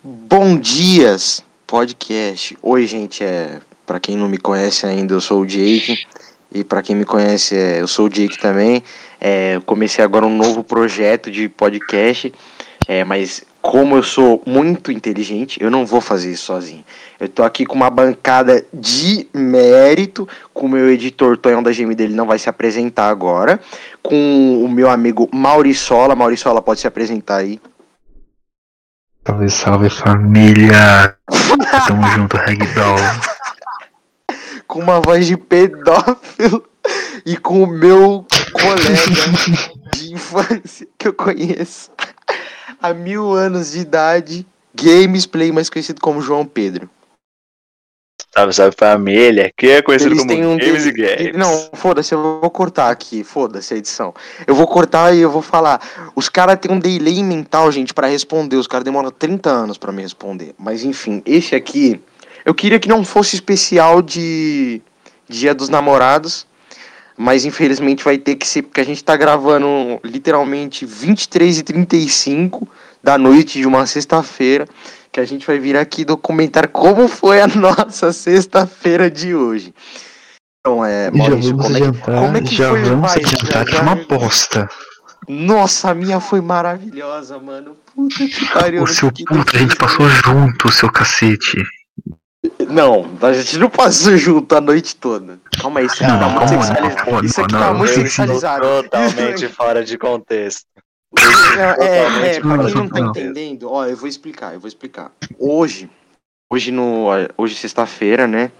[0.00, 2.56] Bom dias, podcast.
[2.62, 6.06] Oi, gente, é para quem não me conhece ainda, eu sou o Jake.
[6.52, 8.80] E para quem me conhece, é, eu sou o Jake também.
[9.20, 12.32] É, comecei agora um novo projeto de podcast,
[12.86, 16.84] é, mas como eu sou muito inteligente, eu não vou fazer isso sozinho.
[17.18, 21.92] Eu tô aqui com uma bancada de mérito, com o meu editor Tonhão da GM
[21.96, 23.58] dele não vai se apresentar agora,
[24.00, 26.14] com o meu amigo Mauriçola.
[26.14, 27.60] Mauriçola, pode se apresentar aí.
[29.28, 31.14] Salve, salve família!
[31.86, 32.96] Tamo junto, Ragdoll.
[34.66, 36.64] Com uma voz de pedófilo
[37.26, 38.96] e com o meu colega
[39.92, 41.90] de infância que eu conheço
[42.80, 46.88] há mil anos de idade, Gamesplay, mais conhecido como João Pedro.
[48.38, 51.36] Salve, salve família, que é conhecido Eles como um Games e Games.
[51.36, 54.14] Não, foda-se, eu vou cortar aqui, foda-se a edição.
[54.46, 55.80] Eu vou cortar e eu vou falar.
[56.14, 58.54] Os caras têm um delay mental, gente, pra responder.
[58.54, 60.54] Os caras demoram 30 anos pra me responder.
[60.56, 62.00] Mas enfim, esse aqui,
[62.44, 64.80] eu queria que não fosse especial de
[65.28, 66.46] Dia dos Namorados.
[67.16, 72.68] Mas infelizmente vai ter que ser, porque a gente tá gravando literalmente 23 e 35
[73.02, 74.68] da noite de uma sexta-feira
[75.12, 79.74] que a gente vai vir aqui documentar como foi a nossa sexta-feira de hoje.
[80.60, 82.82] Então, é, Maurício, vamos como é como é que já foi?
[82.82, 84.68] vamos adiantar que é uma bosta.
[85.28, 87.76] Nossa, a minha foi maravilhosa, mano.
[87.94, 88.82] Puta que pariu.
[88.82, 91.62] O eu seu puto, a gente passou junto, seu cacete.
[92.68, 95.38] Não, a gente não passou junto a noite toda.
[95.60, 97.26] Calma aí, isso aqui Não, tá muito calma, sexualizado.
[97.26, 98.62] Isso aqui não, tá muito isso- sexualizado.
[98.62, 100.66] Totalmente fora de contexto.
[101.58, 105.12] É, é, é, pra quem não tá entendendo, ó, eu vou explicar, eu vou explicar.
[105.38, 105.90] Hoje,
[106.50, 108.52] hoje no, hoje sexta-feira, né?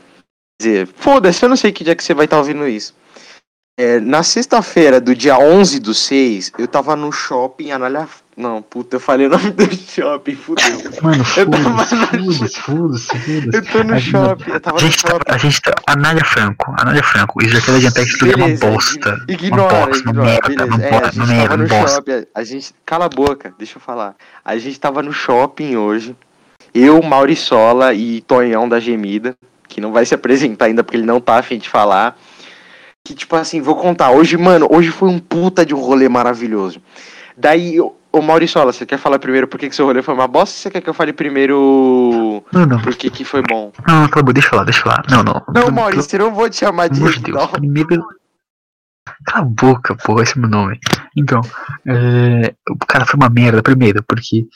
[0.61, 2.95] Quer dizer, foda-se, eu não sei que dia que você vai estar ouvindo isso.
[3.79, 7.71] É, na sexta-feira do dia 11 do 6, eu tava no shopping.
[8.39, 10.65] Não, puta, eu falei o nome do shopping, fudeu.
[11.03, 15.03] Mano, foda-se, foda-se, foda-se, Eu tô no A gente- shopping, eu tava A no gente,
[15.03, 15.25] tá, shopping.
[15.33, 15.75] a gente tá.
[15.89, 17.43] Anália Franco, Anália Franco.
[17.45, 19.19] Isso que isso tudo é uma bosta.
[19.27, 20.77] Ignora, uma uma ignora, merda, beleza.
[20.77, 21.89] uma, É, a uma gente merda, tava uma no bosta.
[21.97, 22.75] shopping, a gente...
[22.87, 24.15] Cala a boca, deixa eu falar.
[24.45, 26.15] A gente tava no shopping hoje,
[26.73, 29.35] eu, Mauriçola e Tonhão da Gemida,
[29.67, 32.17] que não vai se apresentar ainda porque ele não tá afim de falar.
[33.05, 34.11] Que, tipo assim, vou contar.
[34.13, 36.81] Hoje, mano, hoje foi um puta de um rolê maravilhoso.
[37.37, 40.27] Daí, eu- ô Mauriçola, você quer falar primeiro por que que seu rolê foi uma
[40.29, 43.73] bosta ou você quer que eu fale primeiro Não, não, por que que foi bom?
[43.87, 45.03] não, acabou, deixa eu falar, deixa eu falar.
[45.11, 45.35] Não, não.
[45.49, 47.37] Não, Pelo- Maurício, eu não vou te chamar de de Deus.
[47.37, 47.49] não.
[47.49, 48.05] Primeiro.
[49.27, 50.79] Cala a boca, porra, esse é meu nome.
[51.17, 51.41] Então,
[51.87, 52.55] é...
[52.71, 54.47] o cara foi uma merda, primeiro, porque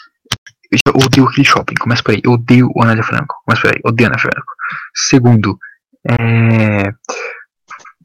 [0.71, 1.75] eu já odeio aquele shopping.
[1.81, 2.21] Começa por aí.
[2.23, 3.35] Eu odeio o Anália Franco.
[3.45, 3.81] Começa por aí.
[3.85, 4.53] Odeio a Anália Franco.
[4.95, 5.59] Segundo,
[6.09, 6.93] é.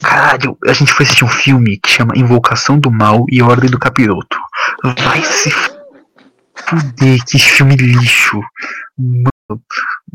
[0.01, 3.79] Caralho, a gente foi assistir um filme que chama Invocação do Mal e Ordem do
[3.79, 4.37] Capiroto.
[4.83, 5.51] Vai se
[6.55, 8.41] fuder, que filme lixo.
[8.97, 9.29] Mano,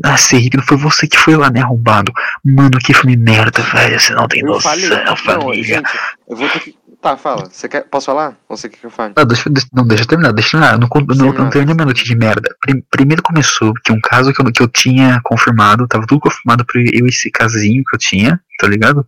[0.03, 2.11] ah, Henrique, não foi você que foi lá, né, arrombado?
[2.43, 3.99] Mano, que filme merda, velho.
[3.99, 4.89] Você não tem Eu noção, falei.
[5.05, 5.63] Não, família.
[5.63, 5.89] gente,
[6.27, 6.77] eu vou ter que.
[7.03, 7.49] Tá, fala.
[7.51, 7.83] Você quer.
[7.83, 8.29] Posso falar?
[8.47, 9.13] Ou você quer que eu fale?
[9.15, 10.79] Não, deixa, não, deixa eu terminar, deixa eu terminar.
[10.79, 11.37] Não, con- não, Terminar.
[11.43, 12.55] não terminei minha noite de merda.
[12.61, 16.65] Prim- primeiro começou que um caso que eu, que eu tinha confirmado, tava tudo confirmado
[16.65, 19.05] pra eu e esse casinho que eu tinha, tá ligado?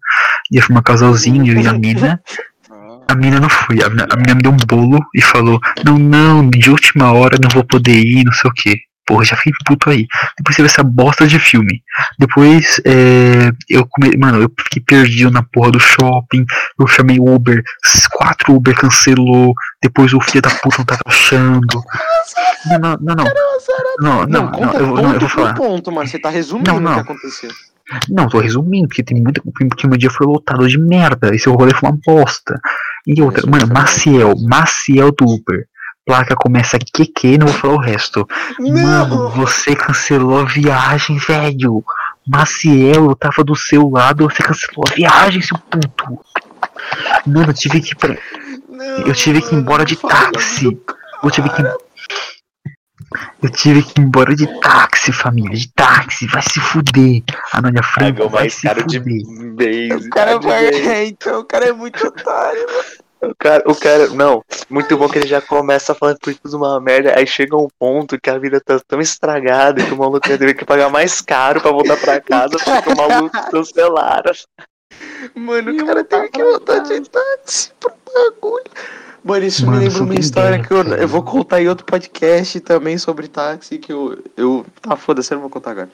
[0.51, 2.21] Ia formar casalzinho, eu e a mina.
[3.07, 5.95] A mina não foi, a mina, a mina me deu um bolo e falou: Não,
[5.99, 8.79] não, de última hora não vou poder ir, não sei o que.
[9.05, 10.07] Porra, já fiquei puto aí.
[10.37, 11.83] Depois teve essa bosta de filme.
[12.17, 14.17] Depois, é, eu come...
[14.17, 16.45] mano, eu fiquei perdido na porra do shopping.
[16.79, 17.63] Eu chamei Uber,
[18.11, 19.53] quatro Uber cancelou.
[19.81, 21.83] Depois o filho da puta não tava achando.
[22.65, 23.25] Não, não, não, não.
[23.99, 25.53] Não, não, não, conta eu, não, eu ponto vou falar.
[25.53, 26.07] ponto, mano.
[26.07, 26.93] Você tá resumindo Não, o não.
[26.95, 27.51] que aconteceu.
[28.09, 29.41] Não, tô resumindo, porque tem muita.
[29.41, 31.33] Porque meu dia foi lotado de merda.
[31.35, 32.59] Esse rolê foi uma bosta.
[33.05, 35.67] E outra, mano, Maciel, Maciel do Uber.
[36.05, 38.27] Placa começa QQ, não vou falar o resto.
[38.59, 41.83] Mano, você cancelou a viagem, velho.
[42.27, 46.19] Maciel, eu tava do seu lado, você cancelou a viagem, seu puto.
[47.25, 48.15] Mano, eu tive que ir pra...
[49.05, 50.79] eu tive que ir embora de táxi.
[51.23, 51.61] Eu tive que
[53.41, 57.23] eu tive que ir embora de táxi, família, de táxi, vai se fuder.
[57.53, 59.89] A Nônia Franco vai mais se caro de fuder.
[59.89, 60.07] base.
[60.07, 60.65] O cara vai.
[60.65, 62.67] É, então, o cara é muito otário.
[63.21, 66.79] O cara, o cara, não, muito bom que ele já começa falando por tudo uma
[66.79, 70.37] merda, aí chega um ponto que a vida tá tão estragada que o maluco ia
[70.37, 74.33] ter que pagar mais caro pra voltar pra casa porque o maluco cancelaram.
[75.33, 78.63] Mano, o cara teve que voltar de táxi pro bagulho.
[79.23, 82.59] Mano, isso Mano, me lembra uma história que eu, eu vou contar em outro podcast
[82.59, 84.19] também sobre táxi, que eu.
[84.37, 85.89] eu tá, foda-se, eu não vou contar agora.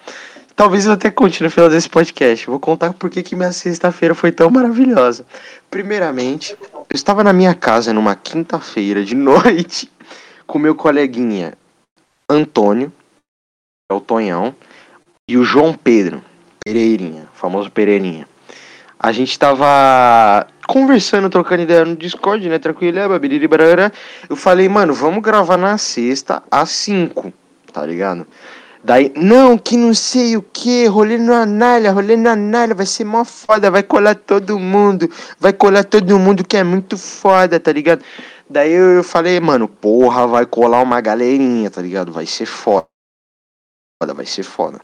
[0.53, 2.45] Talvez eu até conte no final desse podcast.
[2.45, 5.25] Vou contar por que que minha sexta-feira foi tão maravilhosa.
[5.69, 6.57] Primeiramente,
[6.91, 9.89] eu estava na minha casa numa quinta-feira de noite
[10.45, 11.53] com meu coleguinha
[12.29, 12.91] Antônio.
[13.89, 14.53] é o Tonhão,
[15.25, 16.21] e o João Pedro,
[16.65, 18.27] Pereirinha, famoso Pereirinha.
[18.99, 22.59] A gente tava conversando, trocando ideia no Discord, né?
[22.59, 23.91] Tranquilo, é.
[24.29, 27.31] Eu falei, mano, vamos gravar na sexta às 5,
[27.71, 28.27] tá ligado?
[28.83, 33.03] Daí, não, que não sei o que, rolê no Anália, rolê no Anália, vai ser
[33.03, 35.07] mó foda, vai colar todo mundo,
[35.39, 38.03] vai colar todo mundo que é muito foda, tá ligado?
[38.49, 42.11] Daí eu falei, mano, porra, vai colar uma galerinha, tá ligado?
[42.11, 42.87] Vai ser foda,
[44.15, 44.81] vai ser foda.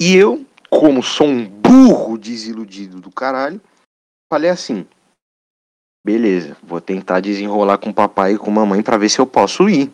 [0.00, 3.60] E eu, como sou um burro desiludido do caralho,
[4.32, 4.86] falei assim,
[6.04, 9.26] beleza, vou tentar desenrolar com o papai e com a mamãe pra ver se eu
[9.26, 9.92] posso ir.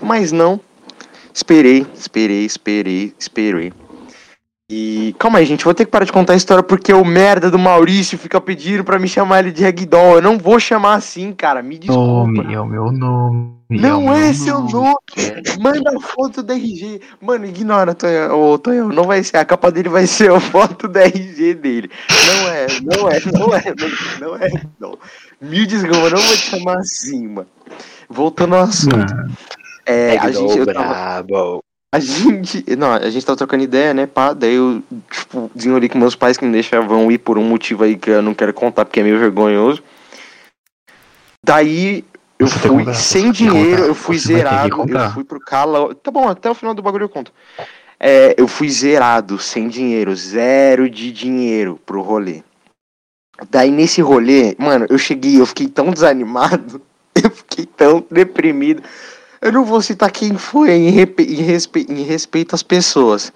[0.00, 0.60] Mas não,
[1.32, 3.72] Esperei, esperei, esperei, esperei.
[4.72, 7.50] E calma aí, gente, vou ter que parar de contar a história porque o merda
[7.50, 10.14] do Maurício fica pedindo pra me chamar ele de Ragdoll.
[10.14, 12.30] Eu não vou chamar assim, cara, me desculpa.
[12.30, 13.60] Nome, é o meu nome.
[13.68, 14.94] Não é, é seu nome.
[15.60, 17.00] Manda foto da RG.
[17.20, 18.58] Mano, ignora, Tonhão.
[18.58, 19.38] Tonhão, não vai ser.
[19.38, 21.90] A capa dele vai ser a foto da RG dele.
[22.26, 24.98] Não é, não é, não é, não, não é, não.
[25.40, 27.48] Mil desculpa, não vou te chamar assim, mano.
[28.08, 28.96] Voltando ao assunto.
[28.96, 29.34] Mano,
[29.86, 31.64] É, a gente, eu tava, brabo.
[31.94, 35.98] a gente, não, a gente tava trocando ideia, né, pá, daí eu, tipo, desenrolei com
[35.98, 38.84] meus pais que me deixavam ir por um motivo aí que eu não quero contar
[38.84, 39.82] porque é meio vergonhoso.
[41.44, 42.04] Daí
[42.38, 45.94] eu Você fui sem dinheiro, eu fui você zerado, eu fui pro cala.
[45.94, 47.32] Tá bom, até o final do bagulho eu conto.
[47.98, 52.42] É, eu fui zerado, sem dinheiro, zero de dinheiro pro rolê.
[53.50, 56.80] Daí nesse rolê, mano, eu cheguei, eu fiquei tão desanimado,
[57.22, 58.82] eu fiquei tão deprimido.
[59.42, 63.32] Eu não vou citar quem foi em, em respe- em respeito às pessoas.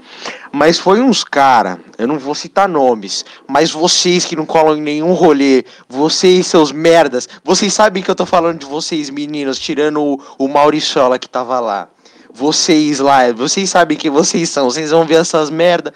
[0.52, 4.82] Mas foi uns cara, eu não vou citar nomes, mas vocês que não colam em
[4.82, 10.02] nenhum rolê, vocês, seus merdas, vocês sabem que eu tô falando de vocês, meninos, tirando
[10.02, 11.88] o, o Mauriciola que tava lá.
[12.30, 15.94] Vocês lá, vocês sabem quem vocês são, vocês vão ver essas merda.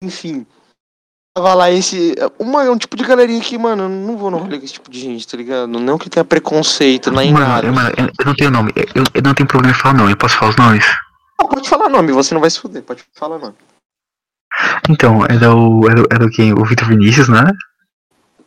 [0.00, 0.46] Enfim.
[1.34, 2.14] Tava lá esse.
[2.38, 4.90] Uma, um tipo de galerinha que, mano, eu não vou no rolê com esse tipo
[4.90, 5.68] de gente, tá ligado?
[5.68, 7.70] Não que tenha preconceito, nem mano, nada.
[7.72, 8.72] mano, eu, não tenho nome.
[8.94, 10.10] Eu, eu não tenho problema em falar nome.
[10.12, 10.84] Eu posso falar os nomes?
[11.40, 13.54] Não, pode falar nome, você não vai se fuder, pode falar nome.
[14.88, 15.88] Então, era o.
[15.88, 16.52] Era, o- era o quem?
[16.52, 17.44] O Vitor Vinícius, né?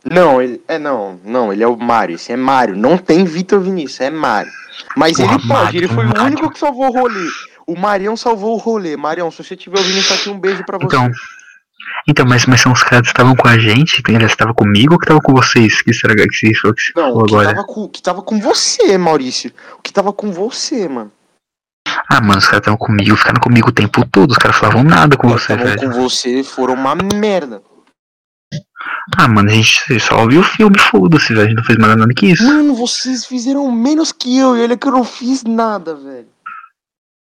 [0.04, 0.62] Não, ele.
[0.68, 2.16] É não, não, ele é o Mário.
[2.16, 2.76] Esse é Mário.
[2.76, 4.52] Não tem Vitor Vinícius, é Mário.
[4.94, 6.24] Mas Porra, ele pode, Mário, ele foi o Mário.
[6.24, 7.28] único que salvou o rolê.
[7.66, 8.94] O Marião salvou o rolê.
[8.94, 10.94] Marião, se você estiver ouvindo isso aqui, um beijo pra você.
[10.94, 11.10] Então.
[12.06, 14.02] Então, mas, mas são os caras que estavam com a gente?
[14.08, 15.80] Eles estavam comigo ou que estavam com vocês?
[15.80, 17.54] Que será que você falou que você não, falou que, agora?
[17.54, 19.52] tava com, o que tava com você, Maurício.
[19.78, 21.10] O que tava com você, mano.
[22.08, 24.32] Ah, mano, os caras estavam comigo, ficaram comigo o tempo todo.
[24.32, 25.80] Os caras falavam nada com você, velho.
[25.80, 27.62] com você foram uma merda.
[29.16, 31.42] Ah, mano, a gente só viu o filme, foda-se, velho.
[31.42, 32.44] A gente não fez mais nada que isso.
[32.44, 36.33] Mano, vocês fizeram menos que eu e olha que eu não fiz nada, velho.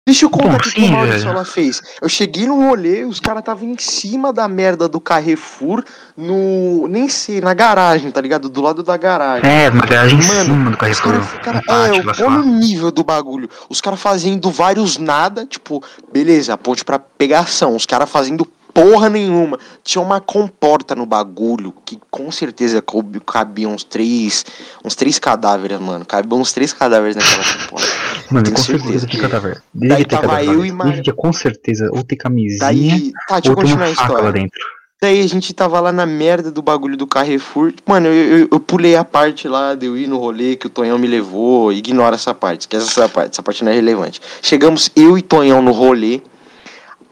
[0.09, 1.31] Deixa eu contar o que o Maurício velho.
[1.33, 1.83] ela fez.
[2.01, 5.85] Eu cheguei no rolê, os caras estavam em cima da merda do Carrefour,
[6.17, 6.89] no.
[6.89, 8.49] Nem sei, na garagem, tá ligado?
[8.49, 9.47] Do lado da garagem.
[9.47, 11.15] É, uma garagem em Mano, cima do Os Carrefour.
[11.15, 12.39] um pátio É, eu lá.
[12.39, 13.51] no nível do bagulho.
[13.69, 17.77] Os caras fazendo vários nada, tipo, beleza, ponte pra pegação.
[17.77, 18.49] Os caras fazendo
[18.83, 19.59] porra nenhuma.
[19.83, 24.45] Tinha uma comporta no bagulho que com certeza coube- cabia uns três.
[24.85, 26.05] Uns três cadáveres, mano.
[26.05, 27.89] Cabiam uns três cadáveres naquela comporta.
[28.31, 29.63] Mano, tenho com certeza certeza tem que- cadáver.
[29.73, 30.55] Daí Deve ter tava cadáver.
[30.55, 33.13] eu e ter com certeza ou ter camisinha Daí.
[33.27, 34.33] Tá, deixa eu ou tem continuar a uma faca lá história.
[34.43, 34.61] dentro.
[35.01, 37.73] Daí a gente tava lá na merda do bagulho do Carrefour.
[37.87, 40.71] Mano, eu, eu, eu pulei a parte lá de eu ir no rolê que o
[40.71, 41.73] Tonhão me levou.
[41.73, 43.31] Ignora essa parte, esquece essa parte.
[43.33, 44.21] Essa parte não é relevante.
[44.43, 46.21] Chegamos eu e Tonhão no rolê.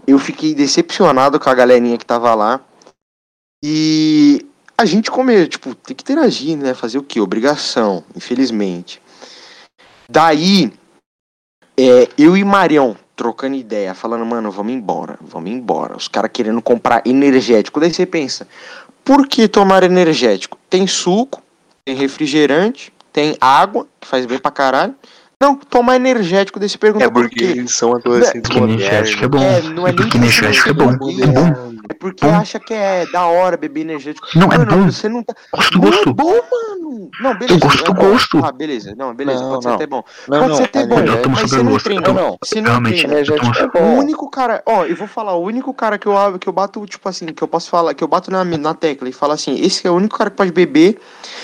[0.06, 2.60] Eu fiquei decepcionado com a galerinha que tava lá.
[3.62, 4.46] E
[4.78, 6.74] a gente comer, tipo, tem que interagir, né?
[6.74, 7.20] Fazer o quê?
[7.20, 9.00] Obrigação, infelizmente.
[10.08, 10.72] Daí,
[11.76, 15.96] é, eu e Marião trocando ideia, falando, mano, vamos embora, vamos embora.
[15.96, 17.80] Os caras querendo comprar energético.
[17.80, 18.46] Daí você pensa,
[19.02, 20.58] por que tomar energético?
[20.68, 21.42] Tem suco,
[21.84, 24.94] tem refrigerante, tem água, que faz bem pra caralho.
[25.38, 27.44] Não, tomar energético, você pergunta É por porque quê.
[27.44, 29.38] eles são adolescentes Porque energético é bom.
[29.42, 30.92] É, não é nem porque que energético é bom.
[30.98, 31.76] seja É bom.
[31.90, 32.34] É porque Bom.
[32.34, 34.26] acha que é da hora beber energético.
[34.34, 34.90] Não, é Mano, bom.
[34.90, 35.34] você não tá.
[35.54, 36.14] Gosto, Não é gosto.
[36.14, 37.10] bom, mano.
[37.20, 37.60] Não, beleza.
[37.60, 38.10] gosto, é bom.
[38.10, 38.44] gosto.
[38.44, 38.94] Ah, beleza.
[38.96, 39.74] Não, beleza, Não, pode ser não.
[39.76, 40.04] até bom.
[40.26, 41.84] Não, pode não, ser até bom, eu tomo mas super você não gosto.
[41.84, 42.06] treina.
[42.08, 42.38] Eu não.
[42.42, 43.12] Você não Realmente, treina.
[43.14, 43.98] Energético é O bom.
[43.98, 47.06] único cara, ó, eu vou falar, o único cara que eu, que eu bato, tipo
[47.10, 49.86] assim, que eu posso falar, que eu bato na, na tecla e falo assim, esse
[49.86, 50.98] é o único cara que pode beber,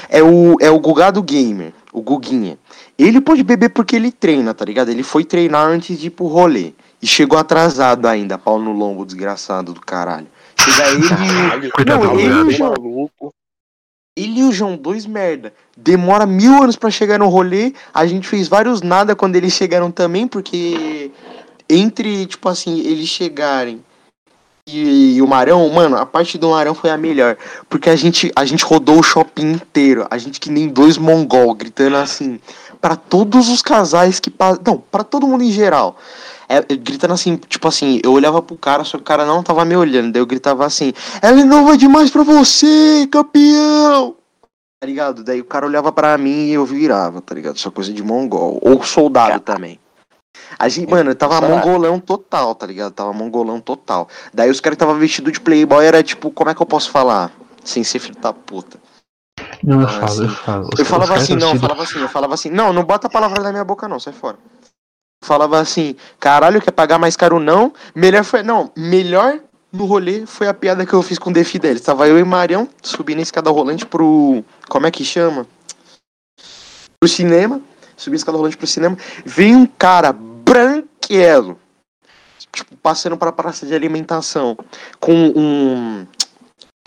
[0.09, 2.57] é o, é o Gugado Gamer, o Guguinha.
[2.99, 4.91] Ele pode beber porque ele treina, tá ligado?
[4.91, 6.73] Ele foi treinar antes de ir pro rolê.
[7.01, 10.27] E chegou atrasado ainda, pau no lombo, desgraçado do caralho.
[10.61, 12.51] Chega ele e o- Coitado Não, ele e o.
[12.51, 13.35] João, maluco.
[14.17, 15.53] ele e o João, dois merda.
[15.77, 17.73] Demora mil anos pra chegar no rolê.
[17.93, 21.11] A gente fez vários nada quando eles chegaram também, porque
[21.69, 23.83] entre, tipo assim, eles chegarem
[24.69, 27.37] e, e o Marão, mano, a parte do Marão foi a melhor.
[27.69, 30.07] Porque a gente, a gente rodou o shopping inteiro.
[30.09, 32.39] A gente que nem dois mongol, gritando assim.
[32.83, 34.61] Para todos os casais que passam.
[34.67, 35.97] Não, para todo mundo em geral.
[36.49, 39.65] É, gritando assim, tipo assim, eu olhava pro cara, só que o cara não tava
[39.65, 40.13] me olhando.
[40.13, 44.17] Daí eu gritava assim: Ela é nova demais pra você, campeão!
[44.81, 45.23] Tá ligado?
[45.23, 47.57] Daí o cara olhava pra mim e eu virava, tá ligado?
[47.57, 48.59] Só coisa de mongol.
[48.61, 49.79] Ou soldado também.
[50.59, 52.93] A gente, mano, tava mongolão total, tá ligado?
[52.93, 54.09] Tava mongolão total.
[54.35, 56.91] Daí os caras que tava vestido de playboy era tipo, como é que eu posso
[56.91, 57.31] falar?
[57.65, 58.77] Sem ser filho da puta.
[59.63, 60.71] Não, eu falo, assim, eu falo.
[60.79, 63.43] Eu falava assim, não, eu falava assim, eu falava assim, não, não bota a palavra
[63.43, 64.37] na minha boca não, sai fora.
[65.23, 67.73] Eu falava assim, caralho, quer pagar mais caro não?
[67.95, 69.39] Melhor foi, não, melhor
[69.73, 71.83] no rolê foi a piada que eu fiz com o Defi deles.
[71.83, 75.47] Tava eu e Marião subindo a escada rolante pro, como é que chama?
[76.99, 77.61] Pro cinema
[78.03, 81.59] subi a escada rolante pro cinema, veio um cara branquelo,
[82.53, 84.57] tipo, passando pra praça de alimentação,
[84.99, 86.07] com um.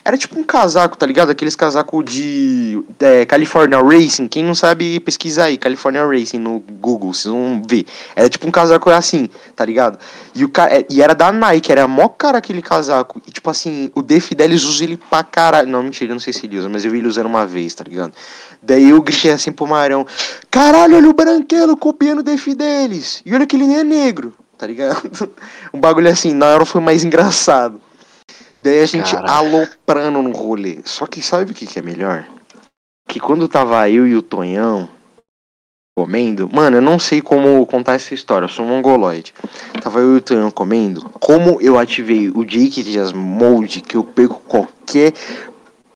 [0.06, 1.32] Era tipo um casaco, tá ligado?
[1.32, 4.28] Aqueles casacos de é, California Racing.
[4.28, 7.88] Quem não sabe, pesquisa aí, California Racing no Google, vocês vão ver.
[8.16, 9.98] Era tipo um casaco assim, tá ligado?
[10.36, 13.20] E, o é, e era da Nike, era mó cara aquele casaco.
[13.26, 15.68] E tipo assim, o Def deles usa ele pra caralho.
[15.68, 17.84] Não, mentira, não sei se ele usa, mas eu vi ele usando uma vez, tá
[17.84, 18.14] ligado?
[18.62, 20.06] Daí eu gritei assim pro Marão:
[20.52, 23.24] Caralho, olha o branquelo copiando o def deles.
[23.26, 25.32] E olha que ele nem é negro, tá ligado?
[25.74, 27.82] Um bagulho assim, na hora foi mais engraçado.
[28.66, 29.32] Daí a gente Caralho.
[29.32, 30.80] aloprando no rolê.
[30.86, 32.26] Só que sabe o que, que é melhor?
[33.08, 34.90] Que quando tava eu e o Tonhão
[35.96, 39.36] comendo, mano, eu não sei como contar essa história, eu sou um mongoloide.
[39.84, 44.04] Tava eu e o Tonhão comendo, como eu ativei o Jake Dias Mode, que eu
[44.04, 45.14] pego qualquer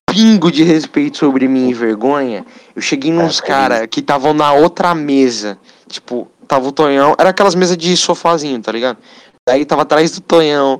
[0.05, 2.45] pingo de respeito sobre mim e vergonha,
[2.75, 5.57] eu cheguei nos é, caras que estavam na outra mesa.
[5.87, 7.15] Tipo, tava o Tonhão.
[7.17, 8.99] Era aquelas mesas de sofazinho, tá ligado?
[9.47, 10.79] Daí tava atrás do Tonhão.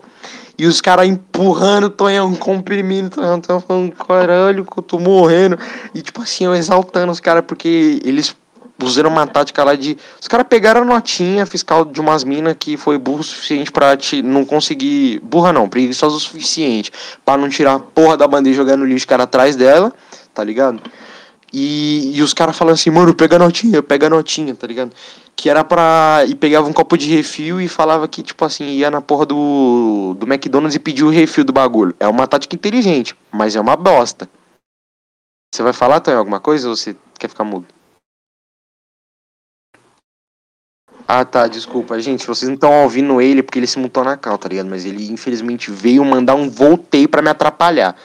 [0.60, 3.40] E os caras empurrando o Tonhão, comprimindo o Tonhão.
[3.40, 5.58] Tonhão falando, caralho, que eu tô morrendo.
[5.96, 8.36] E tipo assim, eu exaltando os caras porque eles
[8.84, 9.98] usaram uma tática lá de.
[10.20, 13.96] Os caras pegaram a notinha fiscal de umas minas que foi burro o suficiente pra
[13.96, 15.22] te não conseguir.
[15.22, 16.92] Burra não, preguiçosa o suficiente
[17.24, 19.94] pra não tirar a porra da bandeja e jogar no lixo cara atrás dela,
[20.34, 20.82] tá ligado?
[21.52, 24.92] E, e os caras falando assim, mano, pega a notinha, pega a notinha, tá ligado?
[25.36, 26.24] Que era pra.
[26.28, 30.16] E pegava um copo de refil e falava que, tipo assim, ia na porra do,
[30.20, 31.96] do McDonald's e pediu o refil do bagulho.
[32.00, 34.30] É uma tática inteligente, mas é uma bosta.
[35.54, 37.66] Você vai falar, Tonho, alguma coisa ou você quer ficar mudo?
[41.08, 42.00] Ah, tá, desculpa.
[42.00, 44.70] Gente, vocês não estão ouvindo ele porque ele se mutou na cal, tá ligado?
[44.70, 47.96] Mas ele, infelizmente, veio mandar um voltei para me atrapalhar.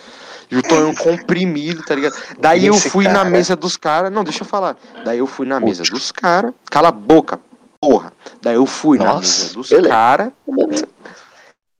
[0.54, 2.14] E o Tonhão comprimido, tá ligado?
[2.38, 3.24] Daí eu fui cara...
[3.24, 4.12] na mesa dos caras.
[4.12, 4.76] Não, deixa eu falar.
[5.04, 6.54] Daí eu fui na mesa dos caras.
[6.70, 7.40] Cala a boca,
[7.80, 8.12] porra.
[8.40, 10.32] Daí eu fui Nossa, na mesa dos caras.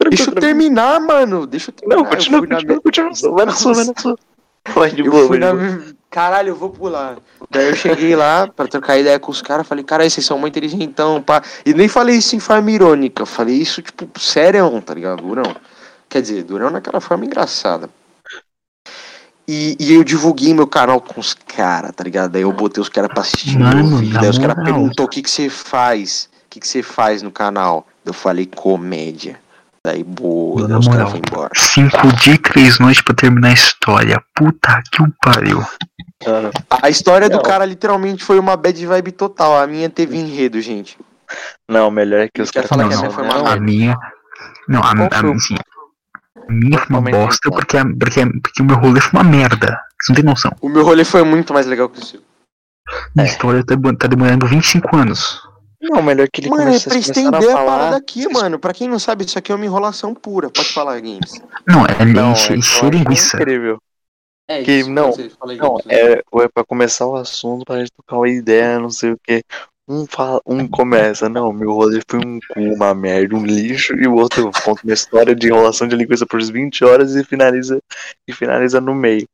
[0.08, 1.46] Deixa eu terminar, mano.
[1.46, 2.02] Deixa eu terminar.
[2.02, 3.34] Não, continua, continua, continua.
[3.36, 4.18] Vai na sua, vai na sua.
[4.74, 5.52] Pode de boa, na...
[6.10, 7.18] Caralho, eu vou pular.
[7.50, 10.58] Daí eu cheguei lá pra trocar ideia com os caras, falei, cara, vocês são muito
[10.58, 11.42] inteligentão, pá.
[11.64, 15.22] E nem falei isso em forma irônica, eu falei isso, tipo, sério, tá ligado?
[15.22, 15.54] Durão.
[16.08, 17.88] Quer dizer, durão naquela forma engraçada.
[19.46, 22.32] E, e eu divulguei meu canal com os caras, tá ligado?
[22.32, 24.20] Daí eu botei os caras pra assistir Mano, meu vídeo.
[24.20, 26.30] Daí os caras perguntou o que que você faz.
[26.46, 27.86] O que que você faz no canal?
[28.04, 29.38] Eu falei comédia.
[29.86, 31.50] Daí boa, daí os caras foram embora.
[31.54, 34.22] Cinco dias e três noites pra terminar a história.
[34.34, 35.62] Puta que o pariu.
[36.70, 39.58] A história do cara literalmente foi uma bad vibe total.
[39.60, 40.96] A minha teve enredo, gente.
[41.68, 43.96] Não, melhor é que os caras falam que a minha foi uma A minha.
[44.66, 45.56] Não, a, a, a, assim,
[46.48, 49.80] a minha foi uma bosta porque, porque, porque o meu rolê foi uma merda.
[50.00, 50.52] Você não tem noção.
[50.60, 52.20] O meu rolê foi muito mais legal que o seu.
[53.14, 53.30] Minha é.
[53.30, 55.42] história tá, tá demorando 25 anos.
[55.80, 58.58] Não, melhor que ele mano, comece, é pra estender a, a parada aqui, mano.
[58.58, 60.48] Pra quem não sabe, isso aqui é uma enrolação pura.
[60.48, 61.40] Pode falar, Games.
[61.66, 63.36] Não, é não, encher, encher linguiça.
[63.36, 63.78] Incrível.
[64.48, 65.10] É que, isso, não,
[65.56, 69.18] não é, é pra começar o assunto, pra gente tocar uma ideia, não sei o
[69.22, 69.42] que.
[69.86, 74.06] Um, fala, um começa, não, meu rolê foi um cu, uma merda, um lixo, e
[74.06, 77.78] o outro conta uma história de enrolação de linguiça por 20 horas e finaliza,
[78.26, 79.28] e finaliza no meio.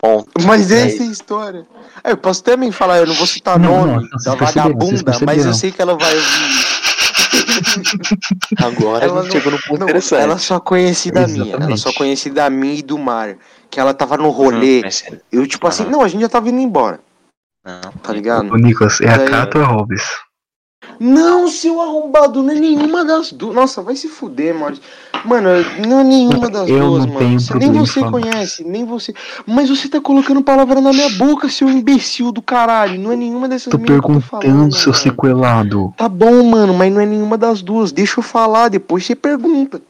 [0.00, 0.30] Ponto.
[0.46, 1.66] Mas é essa é a história.
[2.04, 5.44] É, eu posso também falar, eu não vou citar não, nome não, da vagabunda, mas
[5.44, 6.68] eu sei que ela vai ouvir.
[8.62, 10.22] Agora ela a gente não, chegou no ponto não, interessante.
[10.22, 13.36] Ela só conhecida minha, ela só conhecida minha e do Mar.
[13.70, 14.82] Que ela tava no rolê.
[14.82, 17.00] Hum, eu, tipo assim, não, a gente já tava indo embora.
[17.68, 17.92] Não.
[18.02, 18.50] Tá ligado?
[18.50, 20.02] Ô, Nicolas, é a Cato ou a Hobbes?
[20.98, 23.54] Não, seu arrombado, não é nenhuma das duas.
[23.54, 24.82] Nossa, vai se fuder, Maurício.
[25.24, 25.48] Mano,
[25.86, 27.38] não é nenhuma das Eu duas, não mano.
[27.58, 28.12] nem você falar.
[28.12, 29.12] conhece, nem você.
[29.46, 32.98] Mas você tá colocando palavra na minha boca, seu imbecil do caralho.
[32.98, 35.02] Não é nenhuma dessas Tô meninas que eu tô perguntando, falando, seu mano.
[35.02, 35.94] sequelado.
[35.96, 37.92] Tá bom, mano, mas não é nenhuma das duas.
[37.92, 39.80] Deixa eu falar, depois você pergunta.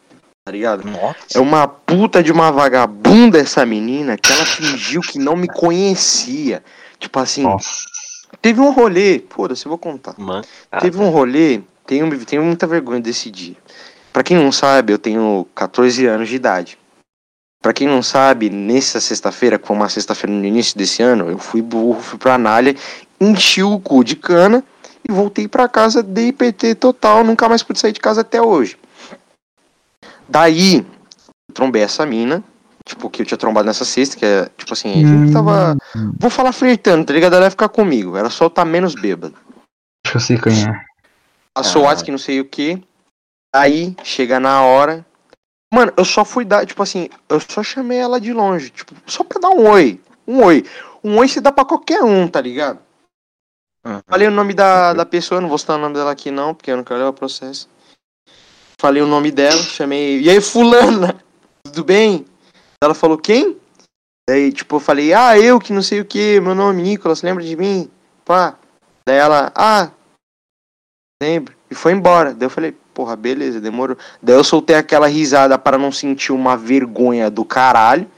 [0.44, 0.82] Tá ligado?
[0.87, 1.40] É Nossa.
[1.40, 6.62] uma puta de uma vagabunda essa menina que ela fingiu que não me conhecia.
[6.98, 7.84] Tipo assim, Nossa.
[8.42, 9.22] teve um rolê.
[9.30, 10.14] Foda-se, eu vou contar.
[10.18, 10.44] Mano.
[10.80, 13.56] Teve um rolê, tenho, tenho muita vergonha desse dia.
[14.12, 16.78] Pra quem não sabe, eu tenho 14 anos de idade.
[17.60, 21.38] Pra quem não sabe, nessa sexta-feira, que foi uma sexta-feira no início desse ano, eu
[21.38, 22.74] fui burro, fui pra Anália,
[23.20, 24.62] enchi o cu de cana
[25.08, 28.78] e voltei pra casa, dei PT total, nunca mais pude sair de casa até hoje.
[30.28, 30.86] Daí,
[31.48, 32.44] eu trombei essa mina,
[32.88, 35.76] tipo, que eu tinha trombado nessa sexta, que é, tipo assim, a gente tava,
[36.18, 37.37] vou falar flertando, tá ligado?
[37.37, 39.35] Ela ia ficar comigo, era só eu tá menos bêbado.
[40.04, 40.85] Acho que eu sei quem é.
[41.54, 41.95] Passou o Ah.
[41.97, 42.83] Que não sei o que.
[43.54, 45.04] Aí, chega na hora.
[45.73, 49.23] Mano, eu só fui dar, tipo assim, eu só chamei ela de longe, tipo, só
[49.23, 50.00] pra dar um oi.
[50.26, 50.64] Um oi.
[51.04, 52.78] Um oi se dá pra qualquer um, tá ligado?
[53.85, 54.00] Uhum.
[54.09, 56.71] Falei o nome da, da pessoa, não vou citar o nome dela aqui não, porque
[56.71, 57.68] eu não quero levar processo.
[58.80, 60.21] Falei o nome dela, chamei.
[60.21, 61.16] E aí, fulana,
[61.64, 62.25] tudo bem?
[62.82, 63.58] Ela falou, quem?
[64.28, 67.23] Daí, tipo, eu falei, ah, eu que não sei o que, meu nome é Nicolas,
[67.23, 67.90] lembra de mim?
[68.25, 68.58] Pá.
[69.06, 69.90] Daí ela, ah,
[71.23, 71.56] lembro.
[71.70, 72.35] E foi embora.
[72.35, 73.97] Daí eu falei, porra, beleza, demorou.
[74.23, 78.11] Daí eu soltei aquela risada para não sentir uma vergonha do caralho.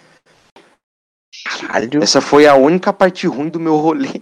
[1.45, 2.03] Caralho.
[2.03, 4.21] Essa foi a única parte ruim do meu rolê.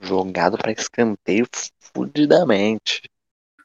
[0.00, 1.46] Jogado pra escanteio
[1.94, 3.02] fudidamente.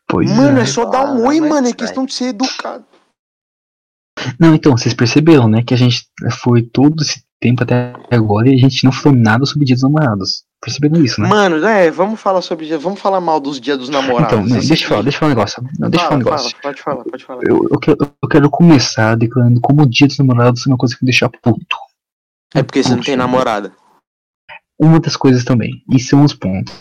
[0.08, 0.62] Pois mano, é.
[0.62, 1.68] é só dar um oi, mano.
[1.68, 2.86] É questão de ser educado.
[4.40, 5.64] Não, então, vocês perceberam, né?
[5.64, 6.08] Que a gente
[6.42, 9.84] foi todo esse tempo até agora e a gente não falou nada sobre Dia dos
[9.84, 10.44] Namorados.
[10.62, 11.28] Perceberam isso, né?
[11.30, 12.76] Mano, é, vamos falar sobre.
[12.78, 14.34] Vamos falar mal dos dias dos namorados.
[14.34, 15.64] Então, não, Esse deixa eu falar, deixa eu falar um negócio.
[15.80, 16.50] Não, deixa eu falar Fala, um negócio.
[16.50, 17.42] fala, pode falar, pode falar.
[17.48, 20.98] Eu, eu, quero, eu quero começar declarando como o Dia dos Namorados é uma coisa
[20.98, 21.78] que me deixa puto.
[22.54, 23.72] É porque você não tem namorada.
[24.78, 25.82] Uma das coisas também.
[25.90, 26.74] E são os pontos.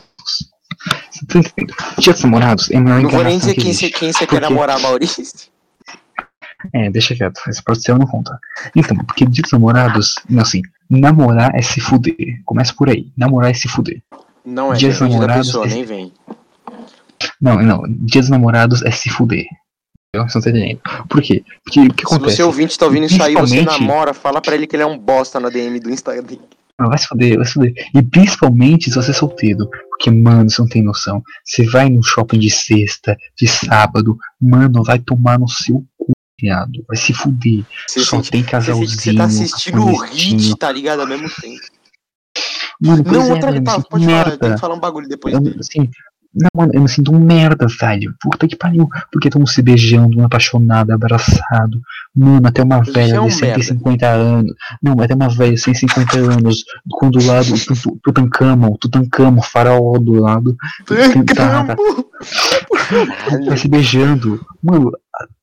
[1.10, 1.74] Você tá entendendo?
[1.98, 4.26] Dia dos Namorados é a maior Não vou nem dizer que quem você, quem você
[4.26, 5.22] quer namorar, Maurício.
[6.72, 7.38] É, deixa quieto.
[7.52, 8.38] Ser eu não conta.
[8.74, 12.40] Então, porque Dia dos Namorados, não, assim, namorar é se fuder.
[12.44, 13.10] Começa por aí.
[13.16, 14.02] Namorar é se fuder.
[14.44, 16.12] Não é, Dia dos depende da namorados, pessoa, esse- nem vem.
[17.40, 17.82] Não, não.
[17.88, 19.46] Dia dos Namorados é se fuder.
[20.14, 20.80] Você não tá entendendo.
[21.08, 21.44] Por quê?
[21.64, 22.36] Porque o que Se acontece?
[22.36, 24.98] você ouvinte tá ouvindo isso aí, você namora, fala pra ele que ele é um
[24.98, 26.38] bosta na DM do Instagram.
[26.80, 27.74] Não, vai se fuder, vai se fuder.
[27.94, 29.68] E principalmente se você é solteiro.
[29.90, 31.22] Porque, mano, você não tem noção.
[31.44, 35.84] Você vai no shopping de sexta, de sábado, mano, vai tomar no seu
[36.40, 36.84] viado.
[36.86, 37.64] Vai se fuder.
[37.88, 38.88] Só sente, tem casalzinho.
[38.88, 41.00] você tá assistindo o hit, tá ligado?
[41.00, 41.60] Ao mesmo tempo.
[42.80, 44.54] Mano, Não, é, outra mano, tá, pode falar, eu tenho merda.
[44.54, 45.34] que falar um bagulho depois.
[45.34, 45.90] Eu, assim,
[46.34, 48.14] não, mano, eu me sinto um merda, velho.
[48.20, 48.88] Puta que pariu.
[49.10, 51.80] Porque estamos se beijando, um apaixonado, abraçado.
[52.14, 54.52] Mano, até uma Você velha é um de 150 anos.
[54.82, 56.64] Não, até uma velha de 150 anos.
[56.90, 57.54] Com do lado,
[58.04, 60.56] Tutankhamon, Tutankhamon, faraó do lado.
[63.46, 64.44] Vai se beijando.
[64.62, 64.92] Mano,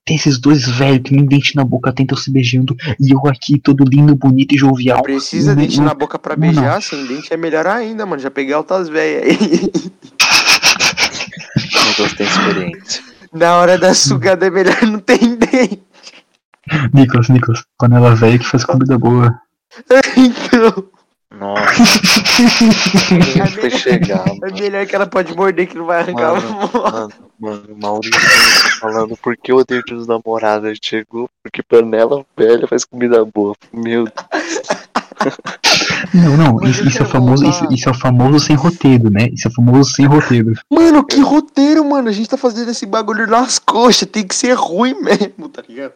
[0.03, 2.75] tem esses dois velhos que nem dente na boca tentam se beijando.
[2.99, 5.01] E eu aqui, todo lindo, bonito e jovial.
[5.03, 8.21] Precisa Não, dente não, na boca pra não, beijar, sem dente é melhor ainda, mano.
[8.21, 9.71] Já peguei altas velhas aí.
[11.87, 13.03] Nicolas tem experiência.
[13.33, 15.83] Na hora da sugada é melhor não ter dente.
[16.93, 19.39] Nicolas, Nicolas, panela velha que faz comida boa.
[20.17, 20.87] Então,
[21.37, 21.83] Nossa,
[23.59, 26.71] foi chegar, é melhor que ela pode morder que não vai arrancar Mano.
[26.73, 32.25] Mano, mano, o Maurício tá falando porque o odeio dos namorados Ele chegou, porque panela
[32.37, 33.55] velha faz comida boa.
[33.71, 34.15] Meu Deus.
[36.13, 39.29] Não, não, isso, isso é famoso, isso, isso é o famoso sem roteiro, né?
[39.33, 40.53] Isso é o famoso sem roteiro.
[40.69, 42.09] Mano, que roteiro, mano.
[42.09, 44.07] A gente tá fazendo esse bagulho nas coxas.
[44.07, 45.93] Tem que ser ruim mesmo, tá ligado?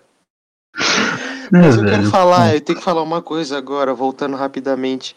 [1.52, 5.16] Mas eu quero falar, eu tenho que falar uma coisa agora, voltando rapidamente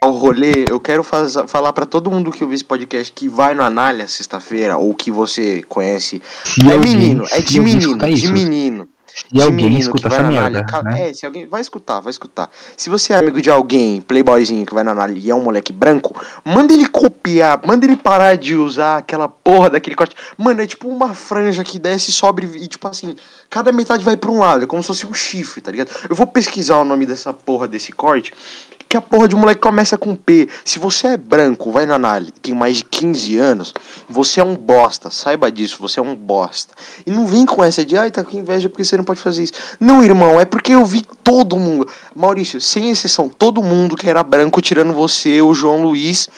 [0.00, 0.64] ao rolê.
[0.68, 4.06] Eu quero faz, falar pra todo mundo que ouve esse podcast que vai no Anália
[4.08, 6.20] sexta-feira, ou que você conhece.
[6.44, 8.88] Se É alguém- menino, é de menino, de isso, menino.
[9.14, 10.82] Se de alguém menino escuta que vai essa na merda, Anália.
[10.90, 11.10] Né?
[11.10, 11.46] É, se alguém.
[11.46, 12.48] Vai escutar, vai escutar.
[12.78, 15.70] Se você é amigo de alguém, playboyzinho que vai na Anália e é um moleque
[15.70, 20.16] branco, manda ele copiar, manda ele parar de usar aquela porra daquele corte.
[20.38, 23.14] Mano, é tipo uma franja que desce, sobe e tipo assim,
[23.50, 25.90] cada metade vai pra um lado, é como se fosse um chifre, tá ligado?
[26.08, 28.32] Eu vou pesquisar o nome dessa porra desse corte.
[28.92, 30.50] Que a porra de um moleque começa com P.
[30.66, 33.72] Se você é branco, vai na análise, tem mais de 15 anos,
[34.06, 35.08] você é um bosta.
[35.10, 36.74] Saiba disso, você é um bosta.
[37.06, 39.44] E não vem com essa de, ai, tá com inveja porque você não pode fazer
[39.44, 39.54] isso.
[39.80, 41.88] Não, irmão, é porque eu vi todo mundo.
[42.14, 46.28] Maurício, sem exceção, todo mundo que era branco, tirando você, o João Luiz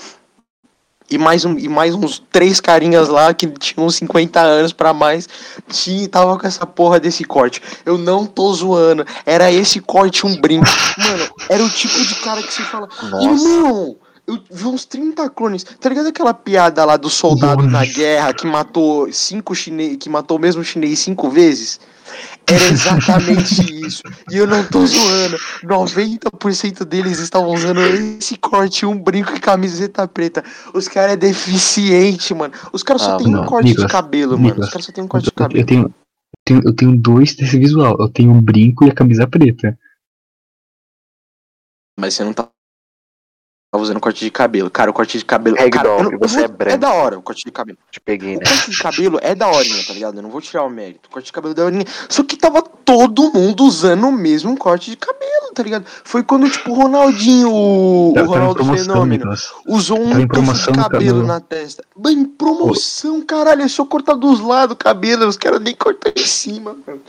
[1.11, 5.29] e mais, um, e mais uns três carinhas lá que tinham 50 anos pra mais,
[5.69, 7.61] tinha, tava com essa porra desse corte.
[7.85, 10.67] Eu não tô zoando, era esse corte um brinco.
[10.99, 12.89] Mano, era o tipo de cara que se fala,
[13.21, 15.65] irmão, eu vi uns 30 clones.
[15.65, 17.93] Tá ligado aquela piada lá do soldado na Nossa.
[17.93, 21.79] guerra que matou cinco chinês, que matou o mesmo chinês cinco vezes?
[22.47, 24.03] Era exatamente isso.
[24.31, 25.37] E eu não tô zoando.
[25.65, 30.45] 90% deles estavam usando esse corte, um brinco e camiseta preta.
[30.75, 32.53] Os caras é deficiente, mano.
[32.73, 34.45] Os caras só Ah, tem um não, corte Nicolas, de cabelo, mano.
[34.45, 35.67] Os Nicolas, caras só tem um corte de Eu, eu cabelo.
[35.67, 35.93] tenho, eu
[36.45, 37.97] tenho, eu tenho dois desse visual.
[37.99, 39.79] Eu tenho um brinco e a camisa preta.
[41.99, 42.49] Mas você não tá
[43.77, 44.71] tá usando corte de cabelo.
[44.71, 45.57] Cara, o corte de cabelo.
[45.57, 46.75] Ragdoll, cara, eu não- você eu é branco.
[46.75, 47.77] É da hora o corte de cabelo.
[47.91, 48.45] Te peguei, O né?
[48.47, 50.17] corte de cabelo é da horinha, tá ligado?
[50.17, 51.09] Eu não vou tirar o mérito.
[51.09, 51.85] O corte de cabelo é da horinha.
[52.09, 55.85] Só que tava todo mundo usando o mesmo corte de cabelo, tá ligado?
[56.05, 59.35] Foi quando, tipo, o Ronaldinho, o, o Tava- tava em Ronaldo Fenômeno,
[59.67, 61.27] usou um Tava promoção de cabelo cabelo.
[61.27, 61.85] na testa.
[61.97, 63.63] Mano, em promoção, caralho.
[63.63, 65.27] É só cortar dos lados o cabelo.
[65.27, 67.01] Os caras nem cortam em cima, mano.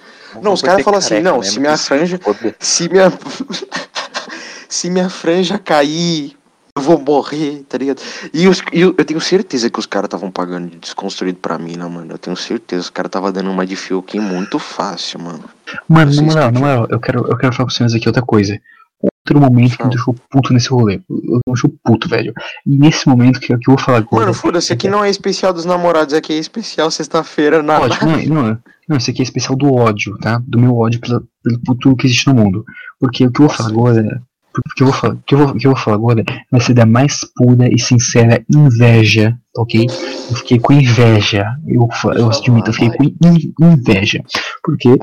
[0.42, 2.20] Não, os caras falam assim, não, se minha franja-.
[2.60, 3.12] Se minha.
[4.68, 6.36] se minha franja cair,
[6.78, 8.02] vou morrer, tá ligado?
[8.34, 11.58] E, os, e eu, eu tenho certeza que os caras estavam pagando de desconstruído pra
[11.58, 12.12] mim, né, mano?
[12.12, 12.82] Eu tenho certeza.
[12.82, 15.44] Os caras estavam dando uma de Fiuk muito fácil, mano.
[15.88, 18.60] Mano, na moral, na moral, eu quero, eu quero falar pra vocês aqui outra coisa.
[19.02, 21.02] Outro momento que me deixou puto nesse rolê.
[21.10, 22.34] Eu me deixou puto, velho.
[22.66, 24.26] E nesse momento que, que eu vou falar agora.
[24.26, 27.80] Mano, foda-se, aqui não é especial dos namorados, aqui é especial sexta-feira na.
[27.80, 30.42] Ódio, não, não, não, isso aqui é especial do ódio, tá?
[30.46, 32.66] Do meu ódio pela, pelo tudo que existe no mundo.
[33.00, 34.22] Porque o que eu vou falar agora.
[34.64, 36.74] Porque eu vou falar, o que eu vou, que eu vou falar agora vai ser
[36.74, 39.86] da mais pura e sincera inveja, ok?
[40.30, 41.46] Eu fiquei com inveja.
[41.68, 44.22] Eu, eu admito, eu fiquei com in- inveja.
[44.64, 44.98] Porque eu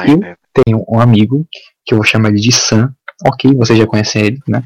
[0.64, 1.46] tenho um amigo,
[1.84, 2.92] que eu vou chamar ele de Sam,
[3.26, 3.54] ok?
[3.56, 4.62] Você já conhece ele, né?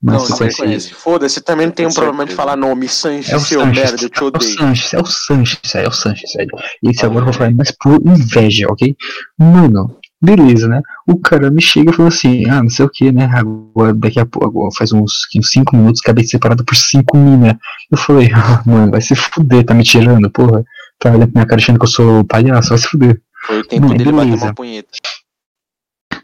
[0.00, 0.94] Não, Mas você não conhece conhece.
[0.94, 2.88] Foda-se, você também não tem um problema de falar nome.
[2.88, 4.52] Sanches, É o seu Sanches, merda, eu te é o odeio.
[4.56, 6.50] Sanches, é o Sanches, é o Sanches, velho.
[6.84, 8.96] E esse Ah, agora eu vou falar mais por inveja, ok?
[9.36, 10.82] Mano, beleza, né?
[11.06, 13.26] O cara me chega e fala assim, ah, não sei o que, né?
[13.32, 17.16] Agora, daqui a pouco, agora faz uns, uns 5 minutos, acabei de separado por 5
[17.16, 17.58] mina.
[17.90, 20.64] Eu falei, ah, mano, vai se fuder, tá me tirando, porra.
[20.98, 23.20] Tá olhando pra minha cara achando que eu sou palhaço, vai se fuder.
[23.46, 24.44] Foi o tempo Não, dele bater beleza.
[24.46, 24.88] uma punheta.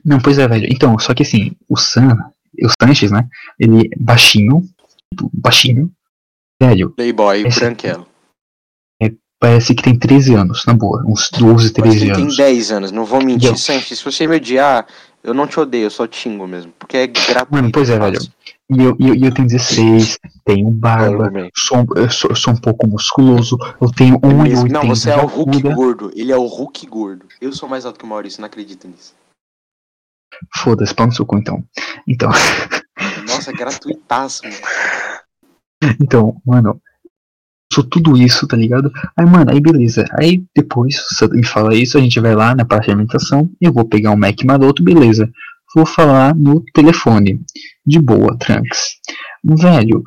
[0.04, 0.66] Não, pois é, velho.
[0.70, 2.18] Então, só que assim, o Sam,
[2.62, 3.26] o Sanches, né?
[3.58, 4.62] Ele é baixinho,
[5.32, 5.90] baixinho,
[6.60, 6.90] velho.
[6.90, 8.06] Playboy, Esse- branquelo.
[9.40, 11.04] Parece que tem 13 anos, na boa.
[11.06, 12.36] Uns 12, Mas 13 ele tem anos.
[12.36, 13.50] 10 anos, não vou mentir.
[13.50, 13.56] Deu.
[13.56, 14.86] Sanches, se você me odiar,
[15.22, 16.72] eu não te odeio, eu só te xingo mesmo.
[16.78, 17.52] Porque é gratuito.
[17.52, 18.18] Mano, pois é, velho.
[18.70, 22.86] E eu, eu, eu tenho 16, tenho barba, sou, eu, sou, eu sou um pouco
[22.86, 24.68] musculoso, eu tenho É mesmo.
[24.68, 25.74] 1,80 Não, você é o Hulk altura.
[25.74, 26.12] gordo.
[26.14, 27.26] Ele é o Hulk gordo.
[27.40, 29.14] Eu sou mais alto que o Maurício, não acredito nisso.
[30.56, 31.62] Foda-se, pau no seu cu, então.
[32.08, 32.30] Então,
[33.28, 34.56] Nossa, é gratuitaço, mano.
[36.00, 36.80] então, mano,
[37.74, 38.92] sou tudo isso, tá ligado?
[39.16, 40.04] Aí, mano, aí beleza.
[40.18, 43.72] Aí depois, você me fala isso, a gente vai lá na parte de alimentação, eu
[43.72, 45.28] vou pegar um Mac maroto, beleza.
[45.74, 47.40] Vou falar no telefone.
[47.84, 48.94] De boa, tranks.
[49.42, 50.02] Velho,